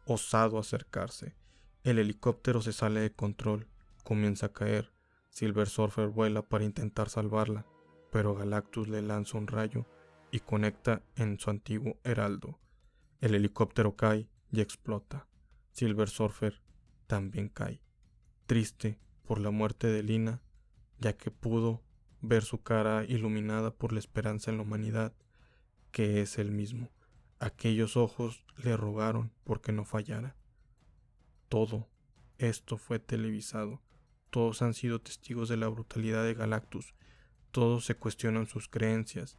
osado 0.05 0.59
acercarse. 0.59 1.37
El 1.85 2.01
helicóptero 2.01 2.61
se 2.61 2.73
sale 2.73 2.99
de 2.99 3.13
control, 3.13 3.69
comienza 4.03 4.47
a 4.47 4.53
caer. 4.53 4.93
Silver 5.31 5.69
Surfer 5.69 6.09
vuela 6.09 6.43
para 6.43 6.65
intentar 6.65 7.09
salvarla, 7.09 7.65
pero 8.11 8.35
Galactus 8.35 8.89
le 8.89 9.01
lanza 9.01 9.39
un 9.39 9.47
rayo 9.47 9.87
y 10.33 10.41
conecta 10.41 11.05
en 11.15 11.39
su 11.39 11.51
antiguo 11.51 12.01
heraldo. 12.03 12.59
El 13.21 13.37
helicóptero 13.37 13.95
cae 13.95 14.29
y 14.51 14.61
explota. 14.61 15.29
Silver 15.71 16.09
Surfer 16.09 16.61
también 17.07 17.49
cae. 17.49 17.81
Triste 18.47 18.99
por 19.25 19.39
la 19.39 19.53
muerte 19.53 19.87
de 19.87 20.03
Lina, 20.03 20.43
ya 21.01 21.17
que 21.17 21.31
pudo 21.31 21.83
ver 22.21 22.43
su 22.43 22.63
cara 22.63 23.05
iluminada 23.05 23.71
por 23.71 23.93
la 23.93 23.99
esperanza 23.99 24.51
en 24.51 24.57
la 24.57 24.63
humanidad, 24.65 25.13
que 25.93 26.21
es 26.21 26.39
el 26.39 26.51
mismo. 26.51 26.91
Aquellos 27.39 27.97
ojos 27.97 28.45
le 28.57 28.77
rogaron 28.77 29.31
porque 29.45 29.73
no 29.73 29.85
fallara. 29.85 30.35
Todo 31.49 31.89
esto 32.39 32.77
fue 32.77 32.99
televisado. 32.99 33.81
Todos 34.31 34.63
han 34.63 34.75
sido 34.75 35.01
testigos 35.01 35.49
de 35.49 35.57
la 35.57 35.69
brutalidad 35.69 36.25
de 36.25 36.35
Galactus. 36.35 36.95
Todos 37.53 37.85
se 37.85 37.95
cuestionan 37.95 38.47
sus 38.47 38.69
creencias. 38.69 39.39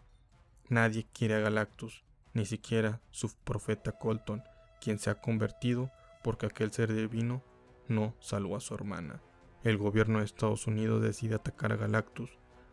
Nadie 0.70 1.08
quiere 1.14 1.36
a 1.36 1.40
Galactus 1.40 2.04
ni 2.34 2.46
siquiera 2.46 3.02
su 3.12 3.34
profeta 3.44 3.92
Colton, 3.92 4.44
quien 4.82 5.00
se 5.00 5.10
ha 5.10 5.16
convertido 5.16 5.92
porque 6.24 6.46
aquel 6.46 6.72
ser 6.72 6.94
divino 6.94 7.44
no 7.88 8.16
salvó 8.20 8.56
a 8.56 8.60
su 8.62 8.74
hermana. 8.76 9.22
El 9.64 9.78
gobierno 9.78 10.20
de 10.20 10.26
Estados 10.26 10.68
Unidos 10.68 11.02
decide 11.02 11.36
atacar 11.36 11.74
a 11.74 11.76
Galactus. 11.76 12.30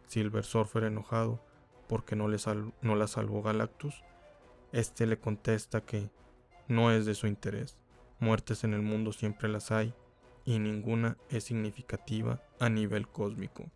Silver 0.07 0.45
Surfer 0.45 0.85
enojado 0.85 1.43
porque 1.89 2.15
no, 2.15 2.29
no 2.81 2.95
la 2.95 3.07
salvó 3.09 3.43
Galactus. 3.43 4.05
Este 4.71 5.07
le 5.07 5.19
contesta 5.19 5.81
que 5.81 6.11
no 6.69 6.93
es 6.93 7.05
de 7.05 7.15
su 7.15 7.27
interés. 7.27 7.77
Muertes 8.21 8.63
en 8.63 8.73
el 8.73 8.83
mundo 8.83 9.13
siempre 9.13 9.49
las 9.49 9.73
hay 9.73 9.95
y 10.45 10.61
ninguna 10.61 11.17
es 11.29 11.45
significativa 11.45 12.41
a 12.61 12.69
nivel 12.69 13.09
cósmico. 13.09 13.69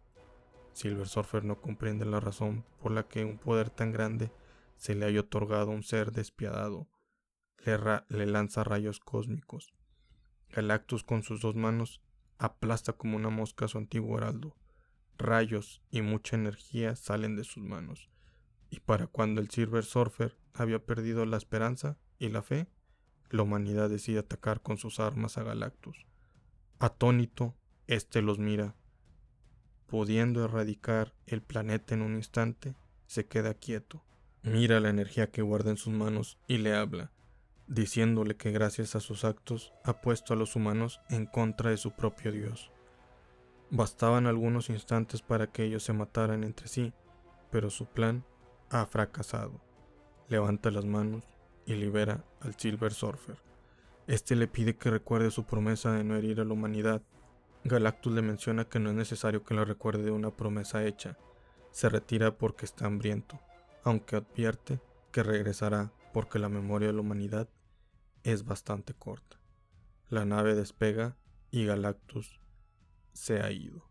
Silver 0.72 1.08
Surfer 1.08 1.44
no 1.44 1.60
comprende 1.60 2.04
la 2.04 2.20
razón 2.20 2.64
por 2.80 2.92
la 2.92 3.02
que 3.02 3.24
un 3.24 3.38
poder 3.38 3.70
tan 3.70 3.90
grande 3.90 4.30
se 4.76 4.94
le 4.94 5.04
haya 5.04 5.20
otorgado 5.20 5.70
un 5.70 5.82
ser 5.82 6.12
despiadado, 6.12 6.86
le, 7.58 7.76
le 8.08 8.26
lanza 8.26 8.62
rayos 8.62 9.00
cósmicos. 9.00 9.74
Galactus 10.50 11.02
con 11.02 11.24
sus 11.24 11.40
dos 11.40 11.56
manos 11.56 12.00
aplasta 12.40 12.94
como 12.94 13.16
una 13.16 13.30
mosca 13.30 13.66
a 13.66 13.68
su 13.68 13.78
antiguo 13.78 14.18
heraldo. 14.18 14.56
Rayos 15.16 15.80
y 15.90 16.02
mucha 16.02 16.34
energía 16.34 16.96
salen 16.96 17.36
de 17.36 17.44
sus 17.44 17.62
manos. 17.62 18.10
Y 18.70 18.80
para 18.80 19.06
cuando 19.06 19.40
el 19.40 19.50
Silver 19.50 19.84
Surfer 19.84 20.36
había 20.54 20.84
perdido 20.84 21.24
la 21.26 21.36
esperanza 21.36 21.98
y 22.18 22.30
la 22.30 22.42
fe, 22.42 22.66
la 23.30 23.42
humanidad 23.42 23.88
decide 23.88 24.18
atacar 24.18 24.60
con 24.60 24.76
sus 24.76 24.98
armas 24.98 25.38
a 25.38 25.44
Galactus. 25.44 26.06
Atónito, 26.78 27.54
éste 27.86 28.22
los 28.22 28.38
mira. 28.38 28.74
Pudiendo 29.86 30.44
erradicar 30.44 31.14
el 31.26 31.42
planeta 31.42 31.94
en 31.94 32.02
un 32.02 32.16
instante, 32.16 32.74
se 33.06 33.26
queda 33.26 33.54
quieto 33.54 34.04
Mira 34.42 34.80
la 34.80 34.88
energía 34.88 35.30
que 35.30 35.42
guarda 35.42 35.70
en 35.70 35.76
sus 35.76 35.92
manos 35.92 36.38
y 36.48 36.56
le 36.58 36.74
habla. 36.74 37.10
Diciéndole 37.70 38.36
que 38.36 38.50
gracias 38.50 38.96
a 38.96 39.00
sus 39.00 39.24
actos 39.24 39.72
ha 39.84 40.00
puesto 40.00 40.34
a 40.34 40.36
los 40.36 40.56
humanos 40.56 41.00
en 41.08 41.24
contra 41.24 41.70
de 41.70 41.76
su 41.76 41.92
propio 41.92 42.32
Dios. 42.32 42.72
Bastaban 43.70 44.26
algunos 44.26 44.70
instantes 44.70 45.22
para 45.22 45.46
que 45.46 45.62
ellos 45.62 45.84
se 45.84 45.92
mataran 45.92 46.42
entre 46.42 46.66
sí, 46.66 46.92
pero 47.52 47.70
su 47.70 47.86
plan 47.86 48.24
ha 48.70 48.84
fracasado. 48.86 49.60
Levanta 50.28 50.72
las 50.72 50.84
manos 50.84 51.24
y 51.64 51.74
libera 51.74 52.24
al 52.40 52.56
Silver 52.56 52.92
Surfer. 52.92 53.36
Este 54.08 54.34
le 54.34 54.48
pide 54.48 54.74
que 54.74 54.90
recuerde 54.90 55.30
su 55.30 55.44
promesa 55.44 55.92
de 55.92 56.02
no 56.02 56.16
herir 56.16 56.40
a 56.40 56.44
la 56.44 56.54
humanidad. 56.54 57.02
Galactus 57.62 58.12
le 58.12 58.22
menciona 58.22 58.64
que 58.64 58.80
no 58.80 58.90
es 58.90 58.96
necesario 58.96 59.44
que 59.44 59.54
le 59.54 59.64
recuerde 59.64 60.02
de 60.02 60.10
una 60.10 60.32
promesa 60.32 60.84
hecha. 60.84 61.16
Se 61.70 61.88
retira 61.88 62.36
porque 62.36 62.64
está 62.64 62.86
hambriento, 62.86 63.38
aunque 63.84 64.16
advierte 64.16 64.80
que 65.12 65.22
regresará 65.22 65.92
porque 66.12 66.40
la 66.40 66.48
memoria 66.48 66.88
de 66.88 66.94
la 66.94 67.02
humanidad 67.02 67.48
es 68.24 68.44
bastante 68.44 68.94
corta. 68.94 69.40
La 70.08 70.24
nave 70.24 70.54
despega 70.54 71.16
y 71.50 71.64
Galactus 71.64 72.40
se 73.12 73.40
ha 73.40 73.50
ido. 73.50 73.88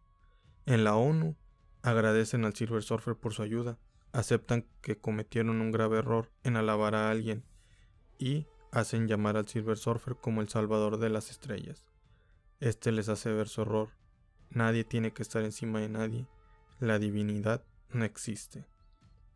En 0.65 0.83
la 0.83 0.95
ONU 0.95 1.35
agradecen 1.81 2.45
al 2.45 2.55
Silver 2.55 2.83
Surfer 2.83 3.15
por 3.15 3.33
su 3.33 3.41
ayuda, 3.41 3.79
aceptan 4.11 4.65
que 4.81 4.97
cometieron 4.97 5.61
un 5.61 5.71
grave 5.71 5.99
error 5.99 6.31
en 6.43 6.57
alabar 6.57 6.95
a 6.95 7.09
alguien 7.09 7.43
y 8.17 8.47
hacen 8.71 9.07
llamar 9.07 9.37
al 9.37 9.47
Silver 9.47 9.77
Surfer 9.77 10.15
como 10.15 10.41
el 10.41 10.49
salvador 10.49 10.97
de 10.97 11.09
las 11.09 11.31
estrellas. 11.31 11.87
Este 12.59 12.91
les 12.91 13.09
hace 13.09 13.31
ver 13.31 13.47
su 13.47 13.61
error. 13.61 13.89
Nadie 14.49 14.83
tiene 14.83 15.13
que 15.13 15.23
estar 15.23 15.43
encima 15.43 15.79
de 15.79 15.89
nadie. 15.89 16.27
La 16.79 16.99
divinidad 16.99 17.63
no 17.89 18.03
existe. 18.03 18.67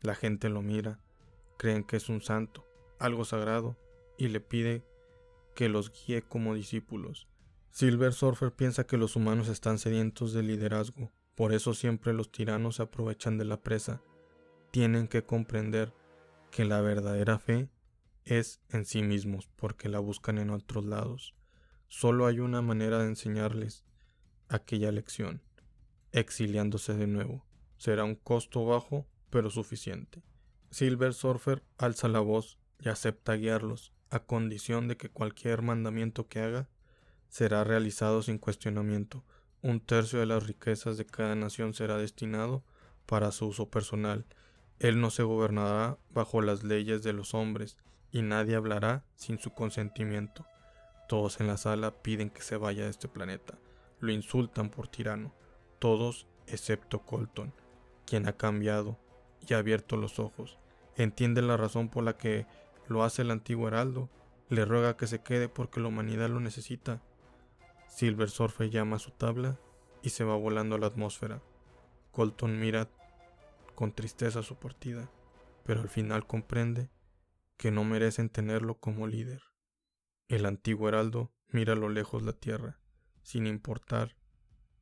La 0.02 0.16
gente 0.16 0.50
lo 0.50 0.62
mira, 0.62 1.00
creen 1.58 1.84
que 1.84 1.96
es 1.96 2.10
un 2.10 2.22
santo, 2.22 2.66
algo 3.00 3.24
sagrado, 3.24 3.78
y 4.18 4.28
le 4.28 4.40
pide 4.40 4.84
que 5.56 5.70
los 5.70 5.92
guíe 5.92 6.22
como 6.22 6.56
discípulos. 6.56 7.28
Silver 7.72 8.14
Surfer 8.14 8.54
piensa 8.54 8.86
que 8.86 8.98
los 8.98 9.16
humanos 9.16 9.48
están 9.48 9.80
sedientos 9.80 10.34
de 10.34 10.44
liderazgo, 10.44 11.12
por 11.36 11.54
eso 11.54 11.74
siempre 11.74 12.14
los 12.14 12.32
tiranos 12.32 12.76
se 12.76 12.84
aprovechan 12.84 13.38
de 13.38 13.46
la 13.46 13.62
presa. 13.62 14.02
Tienen 14.72 15.08
que 15.08 15.24
comprender 15.24 15.94
que 16.52 16.66
la 16.66 16.82
verdadera 16.82 17.40
fe 17.40 17.70
es 18.26 18.62
en 18.70 18.86
sí 18.86 19.02
mismos, 19.02 19.50
porque 19.56 19.90
la 19.90 20.00
buscan 20.00 20.38
en 20.38 20.52
otros 20.52 20.86
lados. 20.86 21.34
Solo 21.88 22.28
hay 22.28 22.40
una 22.40 22.62
manera 22.62 23.00
de 23.00 23.08
enseñarles 23.08 23.84
aquella 24.50 24.92
lección, 24.92 25.42
exiliándose 26.12 26.94
de 26.94 27.08
nuevo. 27.08 27.46
Será 27.78 28.04
un 28.04 28.16
costo 28.16 28.66
bajo, 28.66 29.08
pero 29.30 29.50
suficiente. 29.50 30.24
Silver 30.70 31.14
Surfer 31.14 31.64
alza 31.78 32.08
la 32.08 32.20
voz 32.20 32.60
y 32.80 32.90
acepta 32.90 33.34
guiarlos, 33.34 33.94
a 34.14 34.20
condición 34.20 34.88
de 34.88 34.96
que 34.96 35.10
cualquier 35.10 35.64
mandamiento 35.64 36.28
que 36.28 36.40
haga 36.40 36.70
será 37.30 37.64
realizado 37.64 38.22
sin 38.22 38.38
cuestionamiento. 38.38 39.24
Un 39.64 39.80
tercio 39.80 40.20
de 40.20 40.28
las 40.28 40.46
riquezas 40.46 40.98
de 40.98 41.06
cada 41.08 41.34
nación 41.34 41.74
será 41.74 41.98
destinado 41.98 42.64
para 43.08 43.32
su 43.32 43.48
uso 43.48 43.72
personal. 43.72 44.28
Él 44.78 45.02
no 45.02 45.10
se 45.10 45.24
gobernará 45.24 45.98
bajo 46.12 46.44
las 46.44 46.64
leyes 46.64 47.02
de 47.02 47.12
los 47.12 47.34
hombres, 47.34 47.76
y 48.12 48.22
nadie 48.22 48.56
hablará 48.56 49.04
sin 49.16 49.40
su 49.40 49.50
consentimiento. 49.50 50.46
Todos 51.10 51.40
en 51.40 51.48
la 51.48 51.58
sala 51.58 52.04
piden 52.04 52.30
que 52.30 52.44
se 52.44 52.56
vaya 52.56 52.84
de 52.84 52.92
este 52.92 53.08
planeta. 53.08 53.58
Lo 54.00 54.12
insultan 54.12 54.70
por 54.70 54.90
tirano. 54.90 55.34
Todos 55.80 56.28
excepto 56.46 57.00
Colton, 57.00 57.52
quien 58.06 58.28
ha 58.28 58.34
cambiado 58.34 59.00
y 59.42 59.56
ha 59.56 59.58
abierto 59.58 59.98
los 59.98 60.20
ojos. 60.20 60.60
Entiende 60.98 61.42
la 61.42 61.58
razón 61.58 61.90
por 61.90 62.04
la 62.04 62.16
que 62.16 62.46
lo 62.88 63.04
hace 63.04 63.22
el 63.22 63.32
antiguo 63.32 63.68
heraldo. 63.68 64.10
Le 64.50 64.66
ruega 64.66 64.98
que 64.98 65.08
se 65.08 65.22
quede 65.22 65.50
porque 65.50 65.80
la 65.80 65.88
humanidad 65.88 66.30
lo 66.30 66.40
necesita. 66.40 67.02
Silver 67.88 68.30
Surfer 68.30 68.70
llama 68.70 68.98
a 68.98 69.00
su 69.00 69.12
tabla 69.12 69.60
y 70.02 70.10
se 70.10 70.24
va 70.24 70.36
volando 70.36 70.76
a 70.76 70.80
la 70.80 70.88
atmósfera. 70.88 71.42
Colton 72.12 72.60
mira 72.60 72.90
con 73.76 73.92
tristeza 73.92 74.44
su 74.44 74.56
partida, 74.56 75.10
pero 75.64 75.82
al 75.82 75.90
final 75.90 76.28
comprende 76.28 76.90
que 77.58 77.72
no 77.72 77.84
merecen 77.84 78.30
tenerlo 78.30 78.76
como 78.76 79.08
líder. 79.08 79.42
El 80.28 80.46
antiguo 80.46 80.90
heraldo 80.90 81.32
mira 81.50 81.74
a 81.74 81.78
lo 81.78 81.90
lejos 81.90 82.24
la 82.24 82.34
tierra, 82.34 82.80
sin 83.22 83.48
importar 83.48 84.16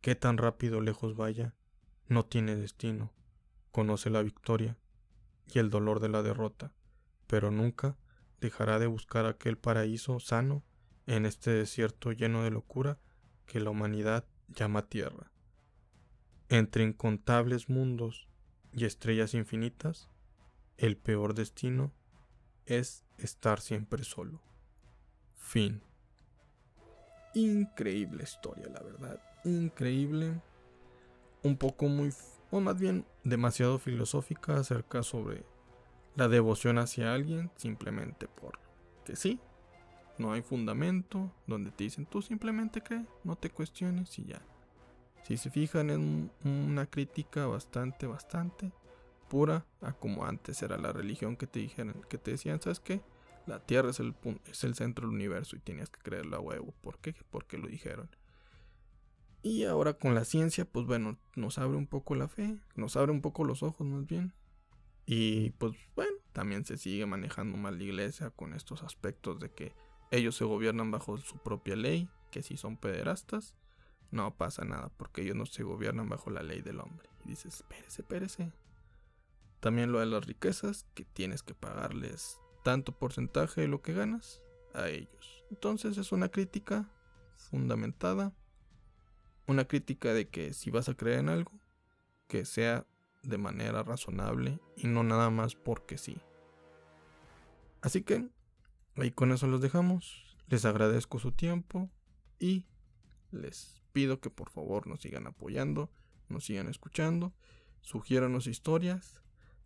qué 0.01 0.15
tan 0.15 0.37
rápido 0.37 0.81
lejos 0.81 1.15
vaya, 1.15 1.53
no 2.07 2.25
tiene 2.25 2.55
destino, 2.55 3.13
conoce 3.71 4.09
la 4.09 4.23
victoria 4.23 4.77
y 5.53 5.59
el 5.59 5.69
dolor 5.69 5.99
de 5.99 6.09
la 6.09 6.23
derrota, 6.23 6.73
pero 7.31 7.49
nunca 7.49 7.95
dejará 8.41 8.77
de 8.77 8.87
buscar 8.87 9.25
aquel 9.25 9.57
paraíso 9.57 10.19
sano 10.19 10.65
en 11.07 11.25
este 11.25 11.49
desierto 11.51 12.11
lleno 12.11 12.43
de 12.43 12.51
locura 12.51 12.99
que 13.45 13.61
la 13.61 13.69
humanidad 13.69 14.25
llama 14.49 14.89
tierra. 14.89 15.31
Entre 16.49 16.83
incontables 16.83 17.69
mundos 17.69 18.27
y 18.73 18.83
estrellas 18.83 19.33
infinitas, 19.33 20.09
el 20.75 20.97
peor 20.97 21.33
destino 21.33 21.93
es 22.65 23.05
estar 23.17 23.61
siempre 23.61 24.03
solo. 24.03 24.41
Fin. 25.37 25.81
Increíble 27.33 28.23
historia, 28.23 28.67
la 28.67 28.81
verdad. 28.81 29.21
Increíble. 29.45 30.41
Un 31.43 31.55
poco 31.55 31.85
muy, 31.85 32.13
o 32.49 32.59
más 32.59 32.77
bien 32.77 33.05
demasiado 33.23 33.79
filosófica 33.79 34.55
acerca 34.55 35.01
sobre 35.01 35.45
la 36.15 36.27
devoción 36.27 36.77
hacia 36.77 37.13
alguien 37.13 37.51
simplemente 37.55 38.27
por 38.27 38.59
que 39.05 39.15
sí. 39.15 39.39
No 40.17 40.33
hay 40.33 40.41
fundamento 40.41 41.31
donde 41.47 41.71
te 41.71 41.85
dicen 41.85 42.05
tú 42.05 42.21
simplemente 42.21 42.81
cree, 42.81 43.05
no 43.23 43.35
te 43.35 43.49
cuestiones 43.49 44.17
y 44.19 44.25
ya. 44.25 44.41
Si 45.23 45.37
se 45.37 45.49
fijan 45.49 45.89
en 45.89 46.31
una 46.43 46.85
crítica 46.85 47.45
bastante, 47.45 48.07
bastante 48.07 48.71
pura 49.29 49.65
a 49.81 49.93
como 49.93 50.25
antes 50.25 50.61
era 50.61 50.77
la 50.77 50.91
religión 50.91 51.37
que 51.37 51.47
te 51.47 51.59
dijeron, 51.59 52.01
que 52.09 52.17
te 52.17 52.31
decían, 52.31 52.61
¿sabes 52.61 52.79
qué? 52.79 53.01
La 53.47 53.59
Tierra 53.59 53.89
es 53.89 53.99
el, 53.99 54.13
es 54.45 54.63
el 54.63 54.75
centro 54.75 55.07
del 55.07 55.15
universo 55.15 55.55
y 55.55 55.59
tenías 55.59 55.89
que 55.89 56.01
creerlo 56.01 56.37
a 56.37 56.41
huevo. 56.41 56.73
¿Por 56.81 56.99
qué? 56.99 57.15
Porque 57.29 57.57
lo 57.57 57.67
dijeron. 57.67 58.09
Y 59.41 59.63
ahora 59.63 59.93
con 59.93 60.13
la 60.13 60.25
ciencia, 60.25 60.65
pues 60.65 60.85
bueno, 60.85 61.17
nos 61.35 61.57
abre 61.57 61.77
un 61.77 61.87
poco 61.87 62.13
la 62.13 62.27
fe, 62.27 62.57
nos 62.75 62.95
abre 62.95 63.11
un 63.11 63.21
poco 63.21 63.43
los 63.43 63.63
ojos 63.63 63.87
más 63.87 64.05
bien. 64.05 64.33
Y 65.05 65.51
pues 65.51 65.73
bueno, 65.95 66.13
también 66.31 66.65
se 66.65 66.77
sigue 66.77 67.05
manejando 67.05 67.57
mal 67.57 67.77
la 67.77 67.83
iglesia 67.83 68.29
con 68.29 68.53
estos 68.53 68.83
aspectos 68.83 69.39
de 69.39 69.51
que 69.51 69.73
ellos 70.11 70.35
se 70.35 70.45
gobiernan 70.45 70.91
bajo 70.91 71.17
su 71.17 71.37
propia 71.37 71.75
ley, 71.75 72.09
que 72.31 72.43
si 72.43 72.57
son 72.57 72.77
pederastas, 72.77 73.55
no 74.11 74.35
pasa 74.35 74.63
nada 74.65 74.89
porque 74.97 75.21
ellos 75.21 75.35
no 75.35 75.45
se 75.45 75.63
gobiernan 75.63 76.09
bajo 76.09 76.29
la 76.29 76.43
ley 76.43 76.61
del 76.61 76.79
hombre. 76.79 77.09
Y 77.25 77.29
dices, 77.29 77.55
espérese, 77.55 78.01
espérese, 78.01 78.51
también 79.59 79.91
lo 79.91 79.99
de 79.99 80.05
las 80.07 80.25
riquezas, 80.25 80.85
que 80.93 81.05
tienes 81.05 81.43
que 81.43 81.53
pagarles 81.53 82.39
tanto 82.63 82.91
porcentaje 82.91 83.61
de 83.61 83.67
lo 83.67 83.81
que 83.81 83.93
ganas 83.93 84.41
a 84.73 84.89
ellos. 84.89 85.45
Entonces 85.49 85.97
es 85.97 86.11
una 86.11 86.29
crítica 86.29 86.89
fundamentada, 87.37 88.33
una 89.47 89.65
crítica 89.65 90.13
de 90.13 90.29
que 90.29 90.53
si 90.53 90.71
vas 90.71 90.89
a 90.89 90.95
creer 90.95 91.19
en 91.19 91.29
algo, 91.29 91.51
que 92.27 92.45
sea 92.45 92.85
de 93.23 93.37
manera 93.37 93.83
razonable 93.83 94.59
y 94.75 94.87
no 94.87 95.03
nada 95.03 95.29
más 95.29 95.55
porque 95.55 95.97
sí. 95.97 96.17
Así 97.81 98.03
que 98.03 98.29
ahí 98.95 99.11
con 99.11 99.31
eso 99.31 99.47
los 99.47 99.61
dejamos. 99.61 100.37
Les 100.47 100.65
agradezco 100.65 101.19
su 101.19 101.31
tiempo 101.31 101.89
y 102.39 102.65
les 103.31 103.81
pido 103.93 104.19
que 104.19 104.29
por 104.29 104.49
favor 104.49 104.87
nos 104.87 105.01
sigan 105.01 105.27
apoyando, 105.27 105.89
nos 106.29 106.45
sigan 106.45 106.67
escuchando, 106.67 107.33
sugiéranos 107.81 108.47
historias 108.47 109.21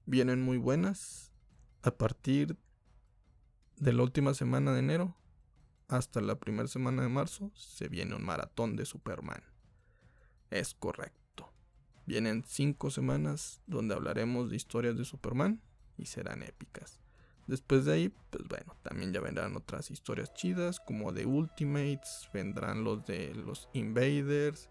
vienen 0.05 0.41
muy 0.41 0.57
buenas. 0.57 1.31
A 1.81 1.91
partir 1.91 2.57
de 3.77 3.93
la 3.93 4.03
última 4.03 4.33
semana 4.33 4.73
de 4.73 4.79
enero 4.79 5.15
hasta 5.87 6.21
la 6.21 6.39
primera 6.39 6.67
semana 6.67 7.03
de 7.03 7.09
marzo 7.09 7.51
se 7.55 7.87
viene 7.87 8.15
un 8.15 8.25
maratón 8.25 8.75
de 8.75 8.85
Superman. 8.85 9.43
Es 10.49 10.73
correcto. 10.73 11.24
Vienen 12.05 12.43
cinco 12.45 12.91
semanas 12.91 13.61
donde 13.65 13.95
hablaremos 13.95 14.49
de 14.49 14.55
historias 14.55 14.97
de 14.97 15.05
Superman 15.05 15.61
y 15.97 16.05
serán 16.05 16.43
épicas. 16.43 16.99
Después 17.47 17.85
de 17.85 17.93
ahí, 17.93 18.13
pues 18.31 18.47
bueno, 18.47 18.75
también 18.81 19.13
ya 19.13 19.21
vendrán 19.21 19.55
otras 19.55 19.91
historias 19.91 20.33
chidas 20.33 20.79
como 20.79 21.11
de 21.11 21.25
Ultimates, 21.25 22.29
vendrán 22.33 22.83
los 22.83 23.05
de 23.05 23.35
los 23.35 23.69
Invaders, 23.73 24.69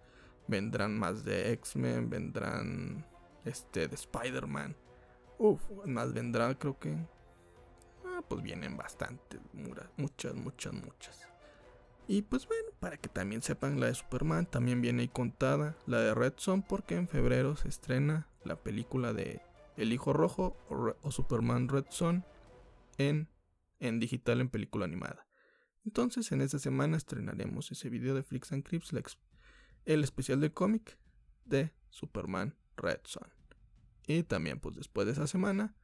vendrán 0.49 0.99
más 0.99 1.25
de 1.25 1.53
X-Men, 1.53 2.11
vendrán 2.11 3.07
este 3.45 3.87
de 3.87 3.95
Spider-Man. 3.95 4.77
Uf, 5.39 5.61
más 5.87 6.13
vendrá, 6.13 6.57
creo 6.59 6.79
que. 6.79 6.97
Ah, 8.05 8.23
pues 8.29 8.43
vienen 8.43 8.77
bastantes, 8.77 9.41
muchas, 9.97 10.35
muchas, 10.35 10.73
muchas. 10.73 11.34
Y 12.07 12.23
pues 12.23 12.47
bueno, 12.47 12.69
para 12.81 12.99
que 12.99 13.09
también 13.09 13.41
sepan 13.41 13.81
la 13.81 13.87
de 13.87 13.95
Superman, 13.95 14.47
también 14.47 14.83
viene 14.83 15.03
ahí 15.03 15.09
contada 15.09 15.77
la 15.87 16.01
de 16.01 16.15
Red 16.15 16.35
Son, 16.37 16.63
porque 16.63 16.97
en 16.97 17.09
febrero 17.09 17.57
se 17.57 17.69
estrena 17.69 18.29
la 18.45 18.57
película 18.57 19.15
de 19.15 19.41
El 19.77 19.93
Hijo 19.93 20.13
Rojo 20.13 20.57
o, 20.69 21.11
Superman 21.11 21.69
Red 21.69 21.87
Son 21.89 22.25
en 22.99 23.29
en 23.81 24.01
digital 24.01 24.41
en 24.41 24.49
película 24.49 24.85
animada. 24.85 25.27
Entonces 25.85 26.31
en 26.33 26.41
esta 26.41 26.59
semana 26.59 26.97
estrenaremos 26.97 27.71
ese 27.71 27.91
video 27.91 28.15
de 28.15 28.23
Flix 28.23 28.53
and 28.53 28.65
Crips, 28.65 28.93
el 29.85 30.05
especial 30.05 30.41
de 30.41 30.53
cómic 30.53 30.99
de 31.45 31.73
Superman 31.91 32.57
Red 32.77 33.01
Son. 33.05 33.29
Y 34.07 34.23
también 34.23 34.61
pues 34.61 34.77
después 34.77 35.07
de 35.07 35.13
esa 35.13 35.27
semana 35.27 35.75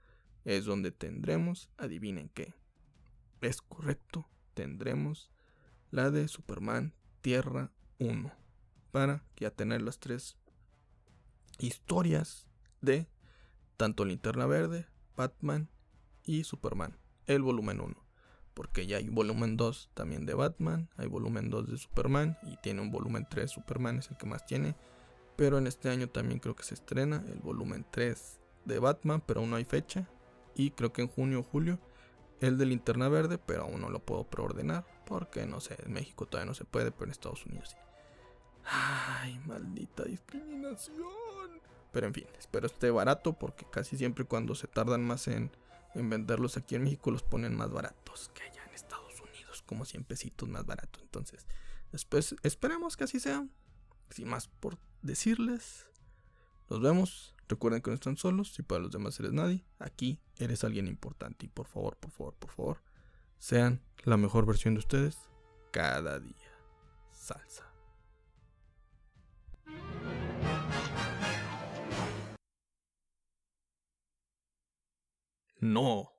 es 0.45 0.65
donde 0.65 0.91
tendremos, 0.91 1.71
adivinen 1.77 2.31
qué. 2.31 2.55
Es 3.41 3.61
correcto, 3.63 4.29
tendremos 4.55 5.31
la 5.91 6.11
de 6.11 6.29
Superman 6.29 6.95
Tierra 7.21 7.73
1 7.99 8.33
para 8.91 9.25
ya 9.37 9.51
tener 9.51 9.83
las 9.83 9.99
tres 9.99 10.37
historias 11.59 12.47
de 12.81 13.09
tanto 13.77 14.05
Linterna 14.05 14.47
Verde, 14.47 14.87
Batman 15.17 15.69
y 16.25 16.45
Superman, 16.45 16.99
el 17.27 17.43
volumen 17.43 17.81
1. 17.81 17.97
Porque 18.55 18.87
ya 18.87 18.99
hay 18.99 19.09
volumen 19.09 19.57
2 19.57 19.91
también 19.95 20.27
de 20.27 20.35
Batman, 20.35 20.91
hay 20.97 21.07
volumen 21.07 21.51
2 21.51 21.71
de 21.71 21.79
Superman 21.79 22.37
y 22.43 22.57
tiene 22.59 22.83
un 22.83 22.91
volumen 22.91 23.27
3, 23.29 23.51
Superman 23.51 23.99
es 23.99 24.11
el 24.11 24.17
que 24.17 24.27
más 24.27 24.45
tiene. 24.45 24.77
Pero 25.37 25.59
en 25.59 25.67
este 25.67 25.89
año 25.89 26.09
también 26.09 26.41
creo 26.41 26.55
que 26.55 26.65
se 26.65 26.75
estrena 26.75 27.25
el 27.29 27.41
volumen 27.41 27.87
3 27.91 28.41
de 28.67 28.79
Batman, 28.79 29.23
pero 29.25 29.41
aún 29.41 29.51
no 29.51 29.57
hay 29.57 29.65
fecha. 29.65 30.09
Y 30.55 30.73
creo 30.73 30.93
que 30.93 31.03
en 31.03 31.09
junio 31.09 31.41
o 31.41 31.43
julio 31.43 31.81
el 32.41 32.59
de 32.59 32.67
Linterna 32.67 33.09
Verde, 33.09 33.39
pero 33.39 33.63
aún 33.63 33.81
no 33.81 33.89
lo 33.89 34.01
puedo 34.01 34.25
preordenar. 34.25 34.85
Porque 35.11 35.45
no 35.45 35.59
sé, 35.59 35.77
en 35.85 35.93
México 35.93 36.25
todavía 36.25 36.47
no 36.47 36.55
se 36.55 36.65
puede, 36.65 36.93
pero 36.93 37.07
en 37.07 37.11
Estados 37.11 37.45
Unidos 37.45 37.71
sí. 37.71 37.77
Ay, 38.65 39.41
maldita 39.45 40.05
discriminación. 40.05 41.61
Pero 41.91 42.07
en 42.07 42.15
fin, 42.15 42.27
espero 42.39 42.69
esté 42.69 42.93
barato 42.93 43.33
porque 43.33 43.67
casi 43.69 43.97
siempre 43.97 44.25
cuando 44.25 44.55
se 44.55 44.69
tardan 44.69 45.05
más 45.05 45.27
en, 45.27 45.51
venderlos 45.97 46.57
aquí 46.57 46.77
en 46.77 46.85
México 46.85 47.11
los 47.11 47.25
ponen 47.25 47.57
más 47.57 47.73
baratos 47.73 48.31
que 48.35 48.45
allá 48.45 48.65
en 48.69 48.73
Estados 48.73 49.21
Unidos, 49.21 49.65
como 49.67 49.85
100 49.85 50.05
pesitos 50.05 50.49
más 50.49 50.65
barato. 50.65 51.01
Entonces, 51.03 51.45
después 51.91 52.37
esperemos 52.45 52.97
que 52.97 53.03
así 53.03 53.19
sea. 53.19 53.45
Sin 54.11 54.29
más 54.29 54.47
por 54.47 54.79
decirles, 55.03 55.89
nos 56.69 56.81
vemos. 56.81 57.35
Recuerden 57.49 57.83
que 57.83 57.91
no 57.91 57.97
están 57.97 58.17
solos. 58.17 58.53
Si 58.53 58.63
para 58.63 58.81
los 58.81 58.93
demás 58.93 59.19
eres 59.19 59.33
nadie, 59.33 59.65
aquí 59.81 60.21
eres 60.37 60.63
alguien 60.63 60.87
importante. 60.87 61.47
Y 61.47 61.49
por 61.49 61.67
favor, 61.67 61.97
por 61.97 62.13
favor, 62.13 62.35
por 62.35 62.51
favor, 62.53 62.79
sean 63.41 63.83
la 64.05 64.19
mejor 64.19 64.45
versión 64.45 64.75
de 64.75 64.81
ustedes 64.81 65.19
cada 65.73 66.21
día. 66.21 66.53
Salsa. 67.11 67.73
No, 75.59 76.13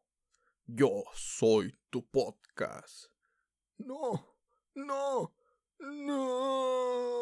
yo 0.65 1.03
soy 1.13 1.77
tu 1.91 2.09
podcast. 2.09 3.11
No, 3.77 4.35
no, 4.73 5.35
no. 5.77 7.21